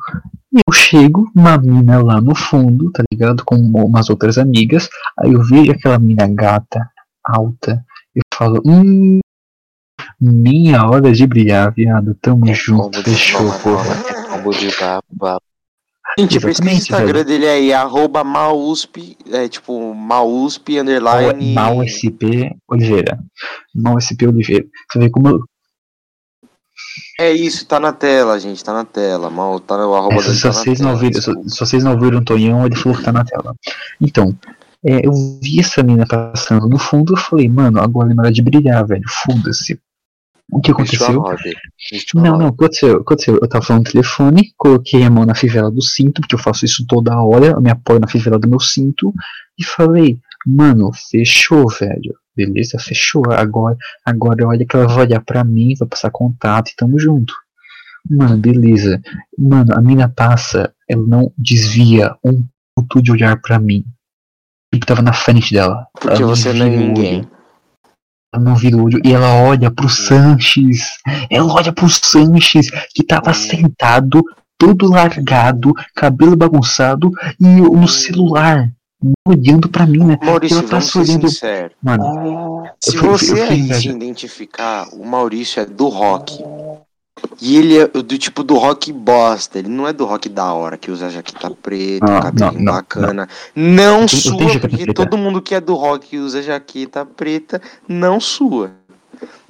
[0.52, 3.44] eu chego, uma mina lá no fundo, tá ligado?
[3.44, 4.88] Com umas outras amigas.
[5.20, 6.88] Aí eu vejo aquela mina gata,
[7.22, 7.84] alta.
[8.14, 9.20] Eu falo, hum.
[10.20, 12.16] Minha hora de brilhar, viado.
[12.20, 13.94] Tamo É junto, fechou, porra.
[14.08, 15.38] É combo de baba.
[16.18, 17.24] Gente, pesquisa o Instagram velho.
[17.24, 21.54] dele aí, arroba mausp, é tipo, mausp, underline...
[21.54, 23.18] Mal SP Oliveira.
[23.74, 24.66] Mal SP Oliveira.
[24.90, 25.44] Você vê como.
[27.20, 29.30] É isso, tá na tela, gente, tá na tela.
[29.30, 31.48] Mal, tá no arroba É, se, dele, se tá vocês não tela, ouviram, se, desculpa.
[31.48, 33.54] se vocês não ouviram o Tonhão, ele falou que tá na tela.
[34.00, 34.36] Então,
[34.84, 38.42] é, eu vi essa mina passando no fundo, eu falei, mano, agora é hora de
[38.42, 39.04] brilhar, velho.
[39.24, 39.80] Foda-se.
[40.50, 41.22] O que aconteceu?
[42.14, 43.38] Não, não, aconteceu, aconteceu.
[43.40, 46.64] Eu tava falando no telefone, coloquei a mão na fivela do cinto, porque eu faço
[46.64, 49.12] isso toda hora, eu me apoio na fivela do meu cinto,
[49.58, 52.14] e falei, mano, fechou, velho.
[52.34, 53.24] Beleza, fechou.
[53.32, 57.34] Agora, agora olha que ela vai olhar pra mim, vai passar contato e tamo junto.
[58.08, 59.02] Mano, beleza.
[59.36, 62.42] Mano, a mina passa, ela não desvia um
[62.74, 63.84] ponto de olhar pra mim.
[64.72, 65.86] Tipo, tava na frente dela.
[66.00, 67.28] Porque você não é ninguém.
[68.34, 68.34] Olho.
[68.34, 70.80] Ela não vira o olho e ela olha pro Sanches.
[71.30, 74.22] Ela olha pro Sanches, que tava sentado,
[74.58, 77.10] todo largado, cabelo bagunçado
[77.40, 78.70] e no celular,
[79.26, 80.18] olhando pra mim, né?
[80.22, 81.28] Maurício, ela olhando.
[81.28, 81.76] sinceros.
[81.82, 86.42] Mano, Se Eu fui- você fui se identificar, o Maurício é do rock.
[87.40, 89.58] E ele é do tipo do rock bosta.
[89.58, 92.72] Ele não é do rock da hora, que usa jaqueta preta, Não, cabelinho não, não,
[92.74, 93.28] bacana.
[93.54, 94.94] Não, eu sua, porque preta.
[94.94, 98.70] todo mundo que é do rock e usa jaqueta preta não sua.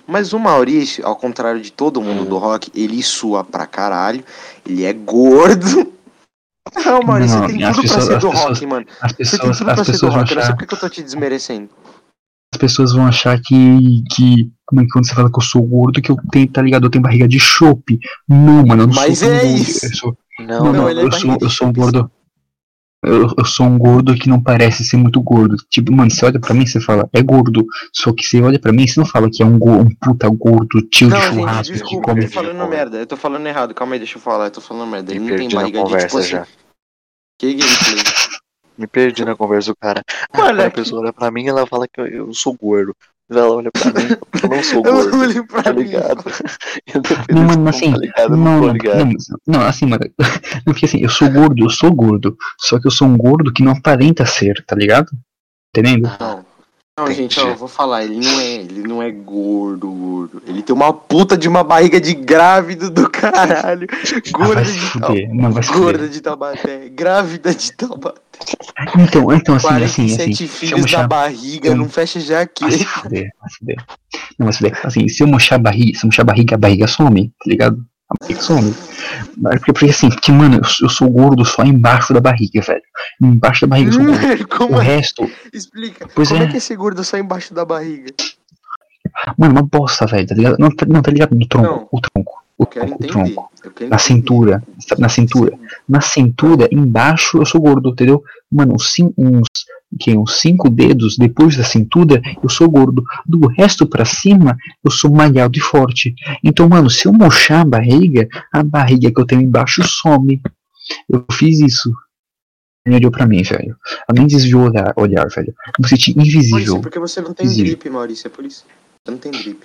[0.06, 4.24] Mas o Maurício, ao contrário de todo mundo do rock, ele sua pra caralho.
[4.66, 5.92] Ele é gordo.
[6.84, 8.86] Não, Maurício, Não, você tem tudo pra pessoas- ser do pessoas- rock, mano.
[9.00, 10.30] As Você tem pessoas, tudo pra ser do pessoas rock.
[10.30, 11.68] Eu não sei achar, por que que eu tô te desmerecendo.
[12.58, 15.62] As pessoas vão achar que, que como é que quando você fala que eu sou
[15.62, 16.84] gordo, que eu tenho, tá ligado?
[16.86, 18.00] Eu tenho barriga de chope.
[18.28, 19.56] Não, mano, eu não Mas sou é gordo.
[19.56, 19.86] isso.
[19.86, 22.10] Eu sou, Não, não, não, é eu barriga sou, eu sou um gordo.
[23.04, 25.56] Eu, eu sou um gordo que não parece ser muito gordo.
[25.70, 27.64] Tipo, mano, você olha pra mim você fala, é gordo.
[27.92, 30.28] Só que você olha pra mim você não fala que é um, go- um puta
[30.28, 32.26] gordo, tio Não, de gente, churrasco que desculpa, eu come.
[32.26, 32.96] tô falando merda.
[32.98, 33.72] Eu tô falando errado.
[33.74, 34.46] Calma aí, deixa eu falar.
[34.46, 35.12] Eu tô falando merda.
[35.12, 36.28] Ele não tem barriga de tipo assim.
[36.28, 36.46] já.
[37.38, 38.02] Que gameplay?
[38.78, 40.02] Me perdi na conversa do cara.
[40.32, 42.54] Ah, Mano, quando a é pessoa olha pra mim, ela fala que eu, eu sou
[42.54, 42.94] gordo.
[43.28, 44.08] Mas ela olha pra mim,
[44.42, 45.18] eu não sou Eu gordo.
[45.20, 45.82] olho pra Tá mim.
[45.82, 46.24] ligado?
[47.30, 48.36] Não, mano, não assim, tá ligado?
[48.36, 49.10] não, não ligado.
[49.46, 50.00] não, assim, mano,
[50.64, 53.62] porque assim, eu sou gordo, eu sou gordo, só que eu sou um gordo que
[53.62, 55.10] não aparenta ser, tá ligado?
[55.76, 56.10] Entendendo?
[56.18, 56.46] Não.
[56.98, 57.22] Não, Entendi.
[57.22, 60.42] gente, ó, eu vou falar, ele não é, ele não é gordo, gordo.
[60.46, 63.86] Ele tem uma puta de uma barriga de grávido do caralho.
[63.90, 68.20] Ah, Gorda vai se de fuder, não vai se Gorda de Taubaté, grávida de Taubaté.
[68.98, 72.40] Então, então assim, assim, 47 assim, eu filhos murchar, na barriga, eu- não fecha já
[72.40, 72.62] aqui.
[72.62, 73.76] vai se fuder, vai se fuder.
[74.38, 74.80] Não, vai se fuder.
[74.86, 77.44] Assim, se eu murchar a barriga, se eu murchar a barriga, a barriga some, tá
[77.50, 77.84] ligado?
[78.10, 78.74] A barriga some.
[79.42, 82.82] Porque, porque assim, porque, mano, eu, sou- eu sou gordo só embaixo da barriga, velho.
[83.20, 84.18] Embaixo da barriga eu sou gordo.
[84.44, 84.84] O Como é?
[84.84, 86.08] resto, Explica.
[86.14, 86.46] Pois Como é.
[86.46, 86.48] é.
[86.48, 88.12] que esse gordo só embaixo da barriga?
[89.36, 90.56] mano, uma bosta, velho, tá ligado?
[90.58, 91.34] Não, tá, não, tá ligado?
[91.34, 91.88] Do tronco, Não.
[91.92, 92.37] o tronco.
[92.58, 93.88] O quero tronco, o tronco.
[93.88, 94.62] Na cintura,
[94.98, 95.58] na cintura.
[95.88, 98.22] Na cintura, embaixo, eu sou gordo, entendeu?
[98.50, 98.94] Mano, uns,
[100.00, 103.04] que, uns cinco dedos depois da cintura, eu sou gordo.
[103.24, 106.14] Do resto pra cima, eu sou malhado e forte.
[106.42, 110.42] Então, mano, se eu murchar a barriga, a barriga que eu tenho embaixo some.
[111.08, 111.92] Eu fiz isso.
[112.84, 113.76] Ele olhou pra mim, velho.
[114.08, 115.54] Ela nem desviou o olhar, olhar velho.
[115.66, 116.50] Eu me senti invisível.
[116.50, 117.76] Maurício, porque você não tem Invisível.
[117.76, 118.64] drip, Maurício, é por isso.
[119.04, 119.58] Você não tem drip.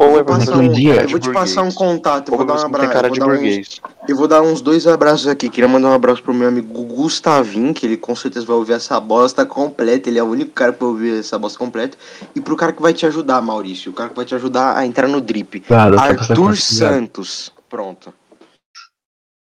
[0.00, 2.46] Ou Eu vou passar um- dia- eu vou te passar um contato, eu Ou vou
[2.46, 2.92] dar um abraço.
[2.92, 3.80] cara eu de vou dar uns-.
[4.08, 5.48] Eu vou dar uns dois abraços aqui.
[5.50, 9.00] Queria mandar um abraço pro meu amigo Gustavinho, que ele com certeza vai ouvir essa
[9.00, 10.08] bosta completa.
[10.08, 11.98] Ele é o único cara que vai ouvir essa bosta completa.
[12.32, 13.90] E pro cara que vai te ajudar, Maurício.
[13.90, 15.58] O cara que vai te ajudar a entrar no drip.
[15.60, 16.56] Claro, Arthur?
[16.56, 17.52] Santos.
[17.68, 18.14] Pronto.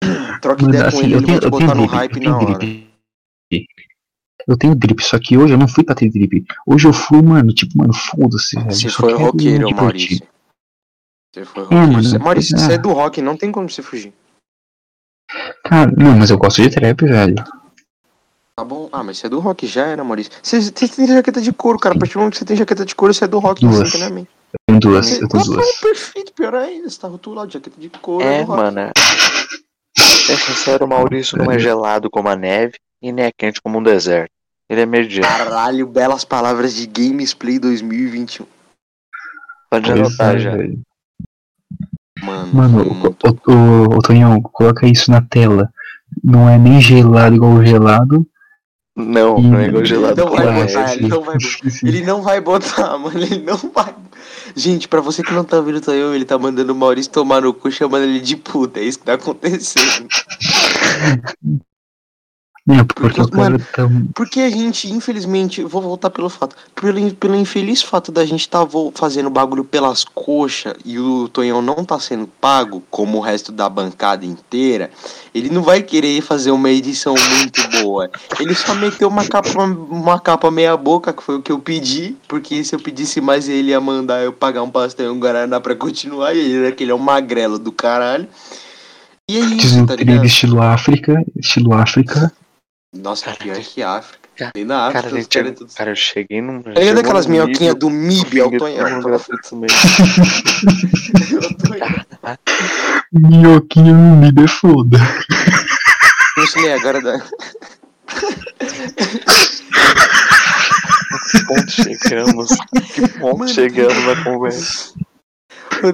[0.41, 2.38] Troca ideia com assim, ele, eu ele tenho, vai te botar no drip, hype na
[2.38, 2.58] hora.
[2.60, 2.86] drip.
[4.47, 6.45] Eu tenho drip, só que hoje eu não fui pra ter drip.
[6.67, 8.55] Hoje eu fui, mano, tipo, mano, foda-se.
[8.65, 9.75] Você foi roqueiro.
[9.75, 10.21] Maurício.
[11.36, 12.60] Você foi É, mano, Você- Maurício, é.
[12.60, 14.13] você é do rock, não tem como você fugir.
[15.65, 17.36] Cara, não, mas eu gosto de trap, velho.
[18.58, 18.88] Tá bom?
[18.89, 20.32] Ah, mas você é do rock, já era, Maurício.
[20.41, 21.93] Você, você tem jaqueta de couro, cara.
[21.93, 23.82] A partir do momento que você tem jaqueta de couro, você é do rock, Duas.
[23.82, 24.30] instantaneamente.
[24.54, 25.71] Eu tenho duas, Você- eu tenho Ah, duas.
[25.76, 26.89] pô, perfeito, pior ainda.
[26.89, 28.24] Você tá rotulado de jaqueta de couro.
[28.26, 28.62] É, rock.
[28.62, 28.80] mano.
[28.80, 28.91] é.
[29.98, 33.80] É sincero, o Maurício não é gelado como a neve e nem é quente como
[33.80, 34.32] um deserto.
[34.69, 35.28] Ele é mediano.
[35.28, 38.48] Caralho, belas palavras de Gamesplay 2021.
[39.69, 40.56] Pode anotar é, já.
[40.56, 40.80] velho.
[42.25, 43.27] Mano, Mano, o, muito...
[43.27, 45.69] o, o, o Tonhão, coloca isso na tela.
[46.23, 48.25] Não é nem gelado igual gelado.
[48.95, 51.79] Não, não é igual gelado Não vai botar, ele não vai botar.
[51.83, 53.19] Ele não vai botar, mano.
[53.19, 53.93] Ele não vai.
[54.55, 57.41] Gente, pra você que não tá vendo o Tonhão, ele tá mandando o Maurício tomar
[57.41, 58.79] no cu, chamando ele de puta.
[58.79, 60.07] É isso que tá acontecendo.
[62.67, 63.88] É, porque Porque, mano, tá.
[64.15, 66.56] Porque a gente, infelizmente, vou voltar pelo fato.
[66.73, 71.86] Pelo, pelo infeliz fato da gente tá fazendo bagulho pelas coxas e o Tonhão não
[71.86, 74.89] tá sendo pago, como o resto da bancada inteira,
[75.34, 78.10] ele não vai querer fazer uma edição muito boa.
[78.39, 82.17] Ele só meteu uma capa, uma capa meia boca, que foi o que eu pedi,
[82.28, 85.60] porque se eu pedisse mais ele ia mandar eu pagar um pastel e um guaraná
[85.60, 88.28] pra continuar, e ele, que ele é um magrelo do caralho.
[89.30, 90.25] E é isso, tá ligado?
[90.25, 91.23] estilo África.
[91.36, 92.32] Estilo África.
[92.95, 94.25] Nossa, pior que África.
[94.36, 96.62] Cara, Nem na África, Cara, os gente, caras eu, tudo cara, eu cheguei num.
[96.62, 98.49] Tá ligado chegou aquelas num minhoquinhas do MIB eu
[99.01, 99.77] gratuito mesmo.
[103.13, 104.97] Minhoquinha no milho é foda.
[106.36, 107.19] Continue agora da.
[111.31, 112.49] Que ponto chegamos?
[112.93, 114.93] Que ponto Mano, chegamos na conversa?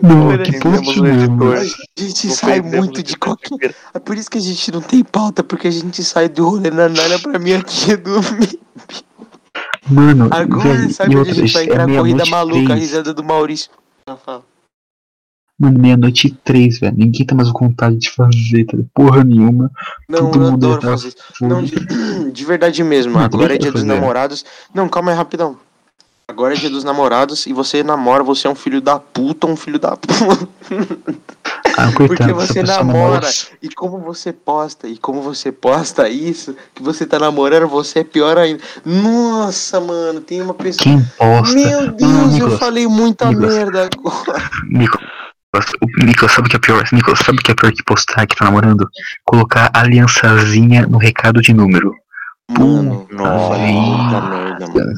[0.01, 1.51] Não, que mesmo.
[1.53, 3.75] a gente Não sai muito de qualquer.
[3.93, 6.69] É por isso que a gente não tem pauta, porque a gente sai do rolê
[6.69, 8.60] na nalha pra mim aqui do MIB.
[9.89, 13.13] Mano, Agora velho, sabe onde a gente vai é entrar a corrida maluca, a risada
[13.13, 13.71] do Maurício.
[14.25, 14.43] Fala.
[15.60, 16.95] Mano, meia-noite e três, velho.
[16.97, 18.77] Ninguém tem mais vontade de fazer, tá?
[18.93, 19.69] Porra nenhuma.
[20.10, 21.17] Não, Todo eu mundo adoro tá fazer isso.
[21.41, 21.75] Não, de,
[22.31, 23.13] de verdade mesmo.
[23.13, 24.45] Não, Agora é deixa dia dos namorados.
[24.73, 25.57] Não, calma aí, rapidão.
[26.31, 29.55] Agora é dia dos namorados e você namora, você é um filho da puta, um
[29.57, 30.47] filho da puta.
[31.77, 33.29] Ah, Porque coitado, você essa pessoa namora namora-
[33.61, 38.03] e como você posta, e como você posta isso, que você tá namorando, você é
[38.05, 38.63] pior ainda.
[38.85, 40.83] Nossa, mano, tem uma pessoa.
[40.83, 41.53] Quem posta?
[41.53, 43.53] Meu Deus, Não, eu Nicolas, falei muita Nicolas.
[43.53, 44.49] merda agora.
[44.71, 44.99] Nico-
[45.81, 46.87] O Nicolas, sabe o que é pior?
[46.93, 48.87] Nicolas, sabe o que é pior que postar que tá namorando?
[49.25, 51.93] Colocar aliançazinha no recado de número.
[52.59, 54.93] Mano, Puta eu falei muita merda, mano.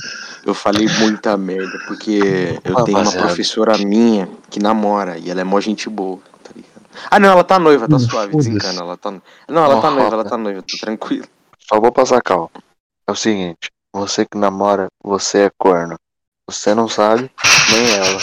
[0.45, 3.27] Eu falei muita merda, porque eu tenho uma Rapaziada.
[3.27, 6.85] professora minha que namora e ela é mó gente boa, tá ligado?
[7.09, 8.49] Ah, não, ela tá noiva, tá Mano, suave, foda-se.
[8.49, 9.11] desencana, ela tá.
[9.47, 11.25] Não, ela tá noiva, ela tá noiva, tô tranquilo.
[11.59, 12.49] Só vou passar calma.
[13.07, 15.95] É o seguinte, você que namora, você é corno.
[16.49, 17.31] Você não sabe,
[17.71, 18.19] nem ela.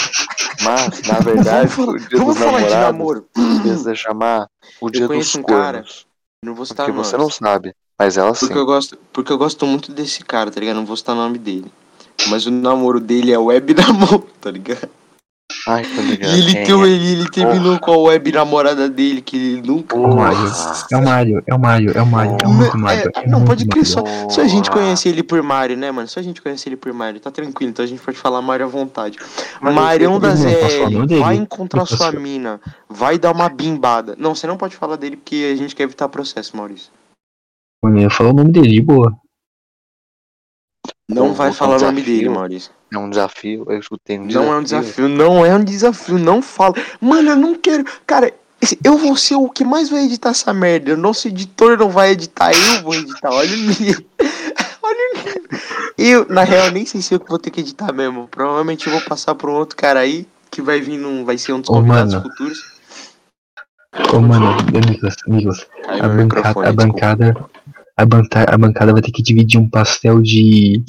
[0.63, 3.27] Mas, na verdade, o dia Vamos dos falar de namorados namoro.
[3.35, 4.47] devia chamar
[4.79, 6.07] o dia dos conheço um cara, cornos.
[6.45, 7.09] Não vou citar Porque nomes.
[7.11, 8.47] você não sabe, mas ela sim.
[8.47, 10.77] Porque eu gosto, porque eu gosto muito desse cara, tá ligado?
[10.77, 11.71] Não vou citar o nome dele.
[12.29, 14.89] Mas o namoro dele é web namoro, tá ligado?
[15.69, 16.35] Ai, tô ligado.
[16.35, 16.87] E ele, tem, é.
[16.87, 19.95] ele, ele terminou com a web namorada dele, que ele nunca.
[19.95, 20.39] É o Mário.
[20.39, 20.87] Porra.
[20.91, 23.13] É o Mário, é o Mário, é o Mário, é muito Não, Mário.
[23.15, 25.91] é, é não, muito pode crer, só, só a gente conhece ele por Mário, né,
[25.91, 26.09] mano?
[26.09, 28.65] Só a gente conhece ele por Mário, tá tranquilo, então a gente pode falar Mário
[28.65, 29.19] à vontade.
[29.61, 32.59] Mas Marião da ZL, vai encontrar sua mina,
[32.89, 34.17] vai dar uma bimbada.
[34.19, 36.91] Não, você não pode falar dele porque a gente quer evitar processo, Maurício.
[37.83, 39.17] Mano, eu ia falar o nome dele, de boa.
[41.09, 42.29] Não Bom, vai falar o nome dele.
[42.29, 42.71] Maurício.
[42.93, 44.47] É um desafio, eu escutei um desafio.
[44.49, 46.75] Não é um desafio, não é um desafio, não fala.
[47.01, 47.85] Mano, eu não quero.
[48.07, 48.33] Cara,
[48.85, 50.95] eu vou ser o que mais vai editar essa merda.
[50.95, 53.31] O nosso editor não vai editar, eu vou editar.
[53.31, 54.05] Olha o nível.
[54.83, 55.43] Olha o nível.
[55.99, 58.29] Eu, na real, nem sei se eu que vou ter que editar mesmo.
[58.29, 61.25] Provavelmente eu vou passar pra um outro cara aí que vai vir num.
[61.25, 62.29] Vai ser um dos Ô, convidados mano.
[62.29, 62.59] futuros.
[64.15, 64.57] Ô, mano,
[64.89, 66.73] Nicolas, Nicolas, Caiu a bancada, a desculpa.
[66.73, 67.50] bancada,
[68.01, 70.83] a, a bancada vai ter que dividir um pastel de.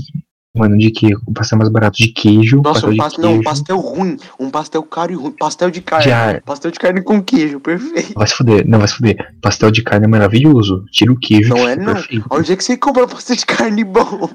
[0.54, 1.16] Mano, de que?
[1.16, 2.62] Um pastel mais barato de queijo.
[2.62, 3.44] Nossa, pastel um pastel, não, um queijo.
[3.46, 4.18] pastel ruim.
[4.38, 5.32] Um pastel caro e ruim.
[5.40, 6.04] Pastel de carne.
[6.06, 6.42] De ar.
[6.42, 8.14] Pastel de carne com queijo, perfeito.
[8.16, 9.34] Vai se fuder, não vai se fuder.
[9.42, 10.84] Pastel de carne é maravilhoso.
[10.92, 11.50] Tira o queijo.
[11.56, 11.94] Não é, não.
[11.94, 12.26] perfeito.
[12.30, 14.30] Onde é que você compra pastel de carne bom?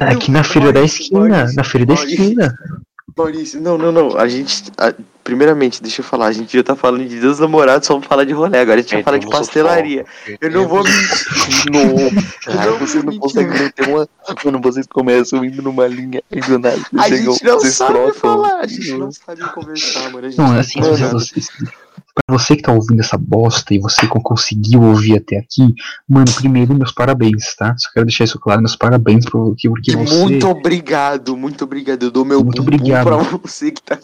[0.00, 1.20] Aqui Não, na feira da esquina.
[1.28, 2.22] Maurício, Na feira da Maurício.
[2.22, 2.54] esquina.
[3.16, 4.18] Maurício, não, não, não.
[4.18, 4.64] A gente.
[4.76, 4.92] a-
[5.24, 8.24] primeiramente, deixa eu falar, a gente já tá falando de Deus namorados, só vamos falar
[8.24, 8.58] de rolê.
[8.58, 10.06] Agora a gente vai falar de Perdemos o pastelaria.
[10.40, 12.38] Eu não vou mentir.
[12.44, 14.08] Cara, não vocês não conseguem meter uma.
[14.44, 18.14] Mano, vocês começam indo numa linha e do nada A chegam, gente não sabe trocam.
[18.14, 20.26] falar, a gente não sabe conversar, mano.
[20.26, 21.72] A gente Não, assim, sabe
[22.16, 22.22] nada.
[22.22, 25.74] você, pra você que tá ouvindo essa bosta e você que conseguiu ouvir até aqui,
[26.08, 27.74] mano, primeiro, meus parabéns, tá?
[27.78, 30.14] Só quero deixar isso claro, meus parabéns porque, porque E você.
[30.16, 32.02] muito obrigado, muito obrigado.
[32.04, 33.04] Eu dou meu Muito obrigado.
[33.04, 33.98] pra você que tá.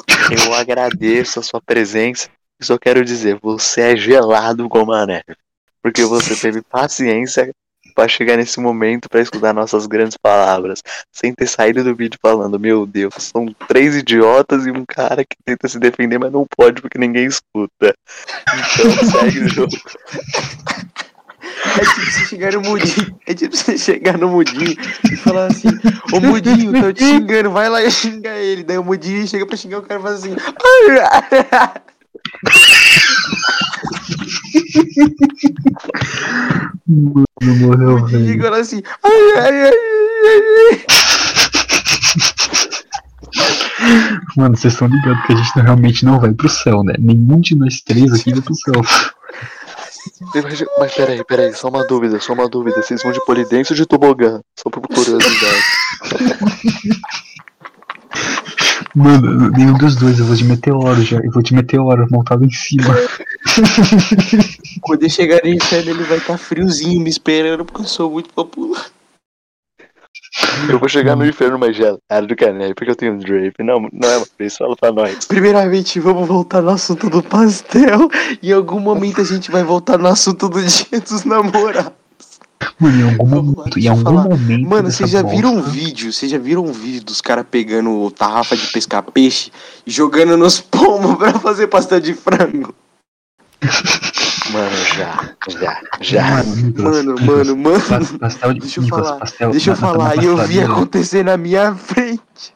[0.46, 2.28] Eu agradeço a sua presença
[2.60, 5.36] e só quero dizer, você é gelado como a neve.
[5.82, 7.50] Porque você teve paciência
[7.98, 12.60] pra chegar nesse momento pra escutar nossas grandes palavras, sem ter saído do vídeo falando,
[12.60, 16.80] meu Deus, são três idiotas e um cara que tenta se defender, mas não pode
[16.80, 17.92] porque ninguém escuta.
[18.78, 19.76] Então segue o jogo.
[21.66, 23.18] É tipo você chegar no mudinho.
[23.26, 24.76] É tipo você chegar no mudinho
[25.10, 25.68] e falar assim:
[26.12, 28.62] Ô mudinho, tô te xingando, vai lá e xinga ele.
[28.62, 30.36] Daí o mudinho chega pra xingar o cara e fala assim.
[36.88, 38.42] Mano, O morreu, velho.
[38.42, 38.82] fala assim.
[39.04, 39.72] Ai, ai, ai,
[40.24, 40.84] ai, ai.
[44.36, 46.94] Mano, vocês estão ligados que a gente não- realmente não vai pro céu, né?
[46.98, 48.82] Nenhum de nós três aqui vai pro céu.
[50.34, 52.82] Mas, mas peraí, peraí, só uma dúvida, só uma dúvida.
[52.82, 54.40] Vocês vão de polidense ou de tobogã?
[54.58, 55.62] Só por curiosidade.
[58.94, 61.18] Mano, nenhum dos dois, eu vou de meteoro já.
[61.18, 62.94] Eu vou de meteoro montado em cima.
[64.80, 68.32] Quando eu chegar no inferno, ele vai estar friozinho me esperando porque eu sou muito
[68.32, 68.86] popular.
[70.68, 73.18] Eu vou chegar no inferno mais gelado do que a neve, porque eu tenho um
[73.18, 73.62] drape.
[73.62, 75.24] Não, não é isso, fala pra nós.
[75.24, 78.08] Primeiramente, vamos voltar no assunto do pastel.
[78.42, 81.97] Em algum momento a gente vai voltar no assunto do dia dos namorados.
[82.80, 84.24] Mano, em algum momento, em algum falar.
[84.24, 84.68] momento.
[84.68, 86.12] Mano, vocês já viram um bosta- vídeo?
[86.12, 89.50] Vocês já viram um vídeo dos caras pegando tarrafa de pescar peixe
[89.86, 92.74] e jogando nos pomos pra fazer pastel de frango?
[94.52, 96.44] Mano, já, já, já.
[96.44, 97.80] Mano, Mano, mano, mano.
[97.80, 101.36] pas- Pastel de Deixa eu falar, pastel, Deixa eu falar, e eu vi acontecer na
[101.36, 102.54] minha frente.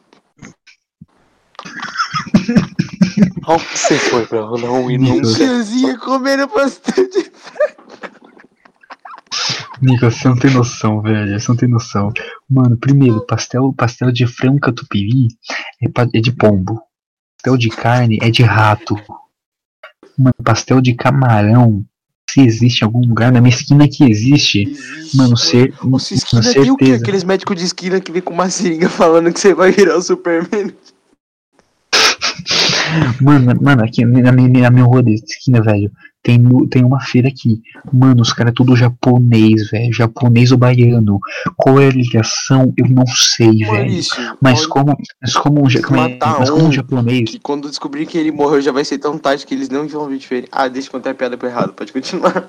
[3.47, 5.27] Onde você foi pra não ir Nicolas.
[5.27, 5.35] nunca?
[5.37, 7.31] Tiazinha comendo pastel de
[9.83, 11.39] Nicolas, você não tem noção, velho.
[11.39, 12.11] Você não tem noção.
[12.49, 15.27] Mano, primeiro, pastel, pastel de frango catupiry
[15.81, 16.81] é, é de pombo.
[17.37, 18.95] Pastel de carne é de rato.
[20.17, 21.85] Mano, pastel de camarão.
[22.29, 24.63] Se existe em algum lugar, na minha esquina que existe.
[24.63, 25.17] Existe.
[25.17, 26.93] Mano, ser, sua esquina tem o quê?
[26.93, 30.01] Aqueles médicos de esquina que vem com uma seringa falando que você vai virar o
[30.01, 30.73] Superman.
[33.21, 35.91] Mano, mano, aqui na minha, na minha rua de esquina, velho,
[36.21, 37.61] tem, tem uma feira aqui.
[37.91, 39.91] Mano, os caras é tudo japonês, velho.
[39.93, 41.19] Japonês ou baiano.
[41.57, 42.73] Qual é a ligação?
[42.77, 44.01] Eu não sei, velho.
[44.41, 46.71] Mas como, mas como um, ja- Tem que matar mas como um.
[46.71, 47.29] japonês.
[47.29, 50.07] que quando descobrir que ele morreu já vai ser tão tarde que eles não vão
[50.07, 50.47] ver diferente.
[50.51, 52.47] Ah, deixa eu contar a piada pro errado, pode continuar.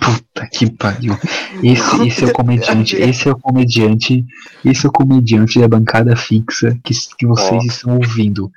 [0.00, 1.16] Puta que pariu.
[1.62, 2.96] Esse, esse é o comediante.
[3.00, 4.24] Esse é o comediante.
[4.64, 7.66] Esse é o comediante da bancada fixa que, que vocês Ó.
[7.66, 8.50] estão ouvindo.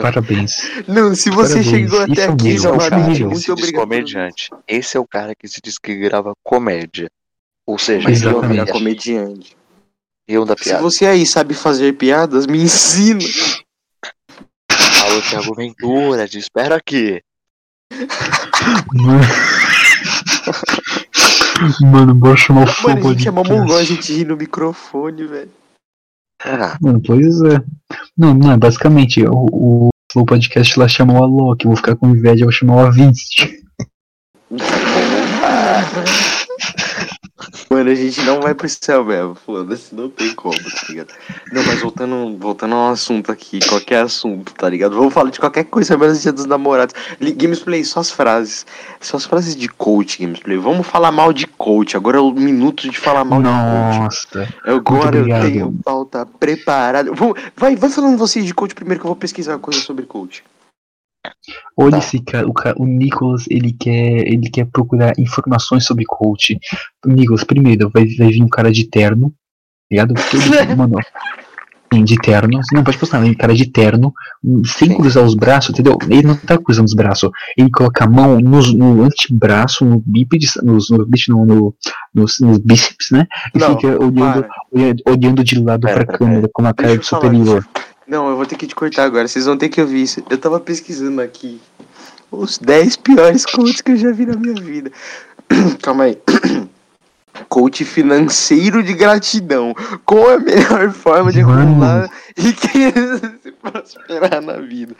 [0.00, 0.62] Parabéns.
[0.86, 3.48] Não, se você Parabéns, chegou isso até é aqui, Esse é é muito se diz
[3.50, 3.82] obrigado.
[3.82, 4.50] comediante.
[4.68, 7.10] Esse é o cara que se diz que grava comédia.
[7.66, 8.60] Ou seja, Mas Exatamente.
[8.60, 9.56] era comediante.
[10.26, 10.82] eu da Se piada.
[10.82, 13.20] você aí sabe fazer piadas, me ensina.
[15.04, 17.20] Alô, Thiago Ventura, te espero aqui.
[18.94, 19.24] Mano,
[21.92, 25.50] Mano, bora chamar o Mano, a gente é mongol, a gente ri no microfone, velho.
[26.44, 27.62] Ah, pois é.
[28.16, 32.08] Não, não, basicamente, o, o Flow Podcast lá chama o Alok, eu vou ficar com
[32.10, 33.48] inveja, eu vou chamar o Avist.
[37.80, 41.14] Mano, a gente não vai pro céu mesmo, foda-se, não tem como, tá ligado?
[41.50, 44.94] Não, mas voltando, voltando ao assunto aqui, qualquer assunto, tá ligado?
[44.94, 46.94] Vamos falar de qualquer coisa menos dia dos namorados.
[47.18, 48.66] Gamesplay, só as frases.
[49.00, 50.58] Só as frases de coach, Gamesplay.
[50.58, 51.96] Vamos falar mal de coach.
[51.96, 53.98] Agora é o minuto de falar mal de coach.
[53.98, 54.54] Nossa.
[54.66, 57.10] Agora eu tenho pauta preparada.
[57.56, 60.44] Vai, vai falando vocês de coach primeiro que eu vou pesquisar coisa sobre coach.
[61.76, 61.98] Olha Tá.
[61.98, 66.58] esse cara, o, cara, o Nicolas, ele quer, ele quer procurar informações sobre coach.
[67.06, 69.34] Nicolas, primeiro, vai, vai vir um cara de terno, tá
[69.90, 70.14] ligado?
[70.14, 70.98] Todo, mano,
[72.04, 74.12] de terno, não pode postar, um cara de terno,
[74.44, 75.98] um, sem cruzar os braços, entendeu?
[76.08, 80.54] Ele não tá cruzando os braços, ele coloca a mão nos, no antebraço, no bíceps,
[80.62, 81.74] nos, no, bíceps, não, no,
[82.14, 83.26] nos, nos bíceps, né?
[83.54, 84.48] E Não, fica olhando, para.
[84.70, 87.66] olhando, olhando de lado Pera, pra pera, câmera, com uma cara superior.
[88.10, 89.28] Não, eu vou ter que te cortar agora.
[89.28, 90.20] Vocês vão ter que ouvir isso.
[90.28, 91.60] Eu tava pesquisando aqui
[92.28, 94.90] os 10 piores coaches que eu já vi na minha vida.
[95.80, 96.18] Calma aí.
[97.48, 99.72] Coach financeiro de gratidão.
[100.04, 104.96] Qual é a melhor forma de acumular riqueza e prosperar na vida?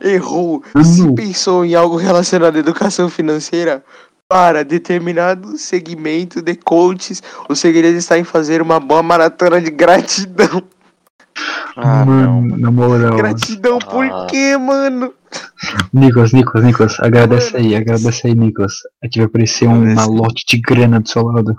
[0.00, 0.62] Errou.
[0.84, 3.84] Se pensou em algo relacionado à educação financeira,
[4.28, 10.62] para determinado segmento de coaches, o segredo está em fazer uma boa maratona de gratidão.
[11.76, 12.40] Ah não.
[12.42, 13.16] Mano, na moral.
[13.16, 14.26] Gratidão por Ah.
[14.28, 15.12] quê, mano?
[15.92, 18.74] Nicolas, Nicolas, Nicolas, agradece aí, agradece aí, Nicolas.
[19.02, 19.96] Aqui vai aparecer um Agradece.
[19.96, 21.56] malote de grana do seu lado.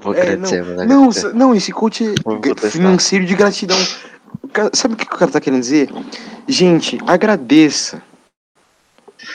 [0.00, 1.26] Vou É, agradecer, Não, agradecer.
[1.28, 3.76] s- não, esse coach é financeiro de gratidão.
[4.72, 5.90] Sabe o que o cara tá querendo dizer?
[6.46, 8.02] Gente, agradeça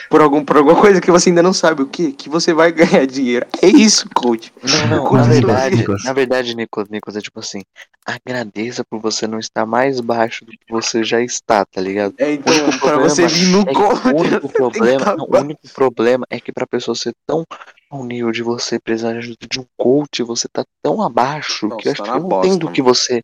[0.08, 2.70] por, algum, por alguma coisa que você ainda não sabe o que, que você vai
[2.72, 3.46] ganhar dinheiro.
[3.62, 4.52] É isso, coach.
[4.62, 6.04] Não, não, na verdade, Nicolas.
[6.04, 7.62] na verdade, Nicolas, Nicolas, é tipo assim,
[8.06, 12.14] agradeça por você não estar mais baixo do que você já está, tá ligado?
[12.18, 14.06] É, então, pra problema você vir no É coach.
[14.08, 17.44] o único problema, tá não, o único problema é que pra pessoa ser tão
[17.90, 21.76] ao nível de você precisar de ajuda de um coach, você tá tão abaixo Não,
[21.76, 23.22] que eu acho tá que não bosta, tem do que você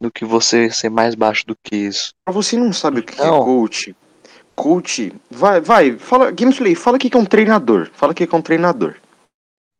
[0.00, 2.10] do que você ser mais baixo do que isso.
[2.24, 3.44] Pra você não sabe o que é Não.
[3.44, 3.96] coach,
[4.58, 7.88] coach, vai, vai, fala, Gameplay, fala o que é um treinador.
[7.92, 8.96] Fala o que é um treinador.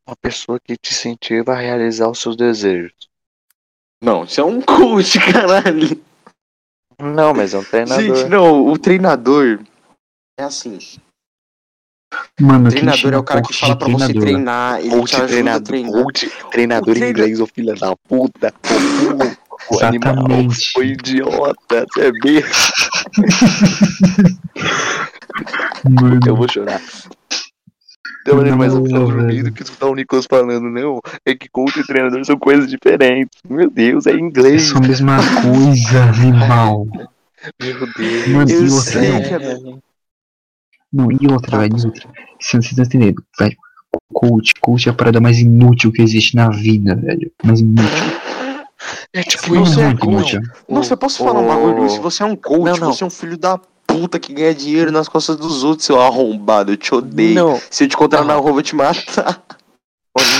[0.06, 2.92] Uma pessoa que te incentiva a realizar os seus desejos.
[4.00, 6.00] Não, isso é um coach, caralho.
[7.00, 8.16] Não, mas é um treinador.
[8.16, 9.60] Gente, não, o treinador
[10.38, 10.78] é assim.
[12.40, 15.24] Mano, O treinador é o cara que fala pra você treinar, ele te Coach ajuda
[15.24, 15.92] a treinador, treinar.
[15.92, 18.54] coach, treinador O em inglês, ô filho da puta.
[19.70, 20.78] Burro, ô, animal, Exatamente.
[20.78, 22.12] ô idiota, você é.
[25.88, 26.80] Mano, Eu vou chorar.
[28.24, 29.52] Tem maneira mais Não, velho.
[29.52, 31.00] que escutar o Nicolas falando, não.
[31.24, 33.40] É que coach e treinador são coisas diferentes.
[33.48, 34.68] Meu Deus, é é inglês.
[34.68, 36.86] só a mesma coisa, animal.
[38.28, 38.60] Meu Deus.
[38.60, 39.18] Eu sei não.
[39.18, 39.78] é-
[40.92, 42.08] Não, e outra, velho, outra.
[42.40, 43.56] Se você tá entendendo, velho.
[44.12, 47.30] Coach, coach é a parada mais inútil que existe na vida, velho.
[47.44, 47.88] Mais inútil.
[49.12, 49.80] É tipo Se você isso.
[49.80, 50.40] é muito.
[50.68, 51.88] Nossa, eu posso falar um bagulho?
[51.90, 52.92] Se você é um coach, Não, não.
[52.92, 56.72] você é um filho da puta que ganha dinheiro nas costas dos outros, seu arrombado.
[56.72, 57.34] Eu te odeio.
[57.34, 58.26] Não, Se eu te encontrar Não.
[58.28, 59.42] na rua, eu vou te matar.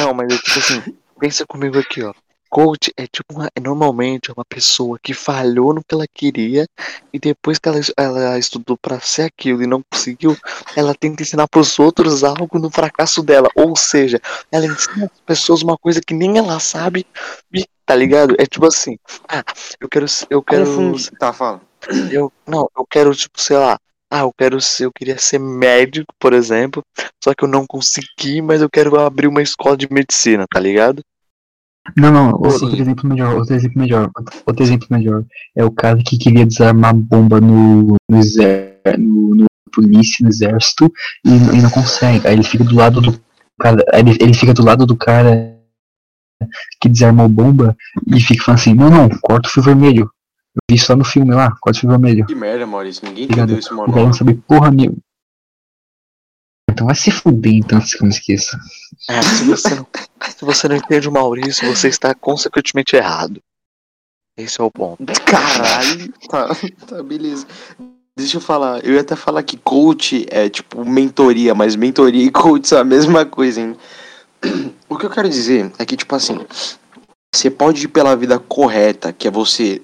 [0.00, 0.82] Não, mas é tipo assim,
[1.18, 2.12] pensa comigo aqui, ó.
[2.50, 6.66] Coach é tipo uma, é normalmente uma pessoa que falhou no que ela queria
[7.12, 10.34] e depois que ela, ela estudou pra ser aquilo e não conseguiu,
[10.74, 13.50] ela tenta ensinar pros outros algo no fracasso dela.
[13.54, 14.18] Ou seja,
[14.50, 17.06] ela ensina as pessoas uma coisa que nem ela sabe,
[17.52, 18.34] e, tá ligado?
[18.38, 19.42] É tipo assim, ah,
[19.80, 20.92] eu quero, eu quero.
[21.18, 21.62] Tá, fala.
[22.12, 23.78] eu, não, eu quero tipo, sei lá,
[24.10, 26.84] ah, eu quero ser, eu queria ser médico, por exemplo,
[27.24, 31.02] só que eu não consegui, mas eu quero abrir uma escola de medicina, tá ligado?
[31.96, 34.10] Não, não, outro exemplo melhor, outro exemplo melhor,
[34.44, 35.24] outro exemplo melhor.
[35.56, 40.92] É o cara que queria desarmar bomba no, no exército, no, no polícia, no exército,
[41.24, 42.28] e, e não consegue.
[42.28, 43.18] Aí ele fica do lado do
[43.58, 45.57] cara, aí ele, ele fica do lado do cara
[46.80, 47.76] que desarmou bomba
[48.06, 50.10] e fica falando assim, não, não, corta o fio vermelho.
[50.54, 52.26] Eu vi isso lá no filme lá, corta o fio vermelho.
[52.26, 53.06] Que merda, Maurício.
[53.06, 53.52] Ninguém Ligado?
[53.52, 54.06] entendeu esse O cara manual.
[54.06, 54.98] não sabe porra nenhuma.
[56.70, 58.58] Então vai se fuder então, se eu não esqueça.
[59.08, 59.86] É, se, você não,
[60.36, 63.42] se você não entende o Maurício, você está consequentemente errado.
[64.36, 65.04] Esse é o ponto.
[65.24, 66.12] Caralho.
[66.28, 66.48] Tá,
[66.86, 67.44] tá, beleza.
[68.16, 68.84] Deixa eu falar.
[68.84, 72.84] Eu ia até falar que coach é tipo mentoria, mas mentoria e coach são a
[72.84, 73.76] mesma coisa, hein?
[74.88, 76.38] O que eu quero dizer é que, tipo assim,
[77.34, 79.82] você pode ir pela vida correta, que é você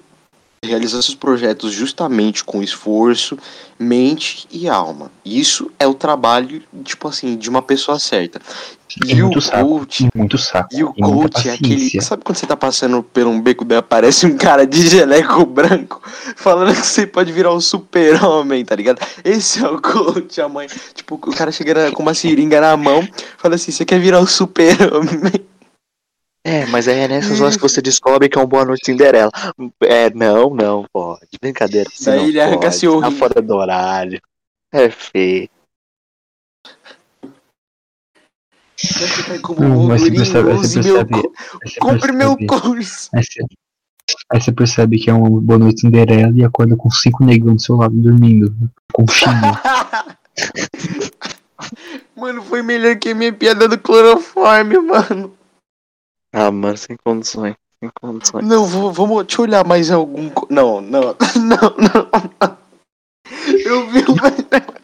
[0.67, 3.39] realizar seus projetos justamente com esforço,
[3.79, 5.11] mente e alma.
[5.25, 8.41] Isso é o trabalho, tipo assim, de uma pessoa certa.
[9.05, 9.69] E o muito saco.
[9.69, 10.69] coach E muito saco.
[10.73, 12.01] e o e coach é aquele.
[12.01, 16.01] Sabe quando você tá passando por um beco daí aparece um cara de jaleco branco
[16.37, 19.01] falando que você pode virar um super-homem, tá ligado?
[19.25, 20.69] Esse é o coach, a mãe.
[20.95, 23.07] Tipo, o cara chega com uma seringa na mão,
[23.37, 25.45] fala assim: você quer virar um super-homem?
[26.47, 29.31] É, mas aí é nessas horas que você descobre que é um Boa Noite Cinderela.
[29.81, 31.27] É, não, não pode.
[31.41, 31.89] Brincadeira.
[32.05, 32.77] Daí não ele arranca pode.
[32.77, 34.21] seu Tá fora do horário.
[34.73, 35.49] É feio.
[39.43, 40.95] Como Hum, um mas você percebe, aí você meu.
[41.07, 43.09] percebe, aí você Compre meu percebe- curso.
[43.15, 43.41] Aí você,
[44.33, 47.63] aí você percebe que é um Boa Noite Cinderela e acorda com cinco negros do
[47.63, 48.55] seu lado dormindo.
[48.93, 49.33] Com chinho.
[52.17, 55.33] Mano, foi melhor que a minha piada do cloroforme, mano.
[56.35, 57.55] Ah, mano, sem condições.
[57.81, 58.45] Sem condições.
[58.47, 60.29] Não, vou, vamos, deixa eu olhar mais algum.
[60.31, 61.01] co- Não, não,
[61.37, 62.59] não, não.
[63.65, 64.75] Eu vi o melhor.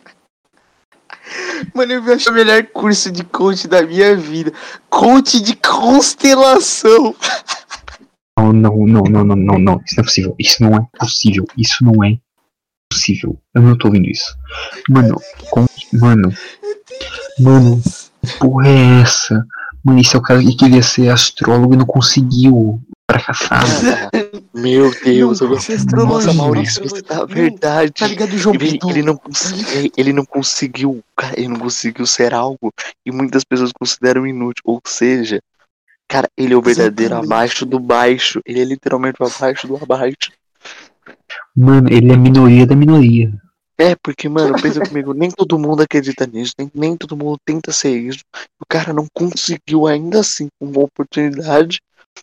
[1.75, 4.53] Mano, eu vi acho, o melhor curso de coach da minha vida.
[4.89, 7.15] Coach de constelação.
[8.39, 9.81] Não, não, não, não, não, não, não.
[9.85, 10.35] Isso não é possível.
[10.39, 11.47] Isso não é possível.
[11.57, 12.19] Isso não é
[12.91, 13.39] possível.
[13.55, 14.37] Eu não tô ouvindo isso.
[14.89, 15.21] Mano,
[15.51, 16.33] com, mano,
[17.39, 17.83] mano,
[18.25, 19.47] que porra é essa?
[19.85, 22.81] Mano, isso é o cara que queria ser astrólogo e não conseguiu.
[23.11, 23.67] Fracassado.
[24.55, 27.93] Meu Deus, Não, eu é astrologia, Nossa, Maurício, você tá verdade.
[27.93, 32.35] Tá ligado, João Ele, ele não conseguiu, ele não conseguiu, cara, ele não conseguiu ser
[32.35, 32.73] algo
[33.07, 34.63] e muitas pessoas consideram inútil.
[34.65, 35.41] Ou seja,
[36.09, 37.33] cara, ele é o verdadeiro Exatamente.
[37.33, 38.41] abaixo do baixo.
[38.45, 40.33] Ele é literalmente o abaixo do abaixo.
[41.57, 43.33] Mano, ele é minoria da minoria.
[43.81, 47.73] É, porque, mano, pensa comigo, nem todo mundo acredita nisso, nem, nem todo mundo tenta
[47.73, 48.23] ser isso.
[48.61, 51.81] O cara não conseguiu ainda assim uma oportunidade.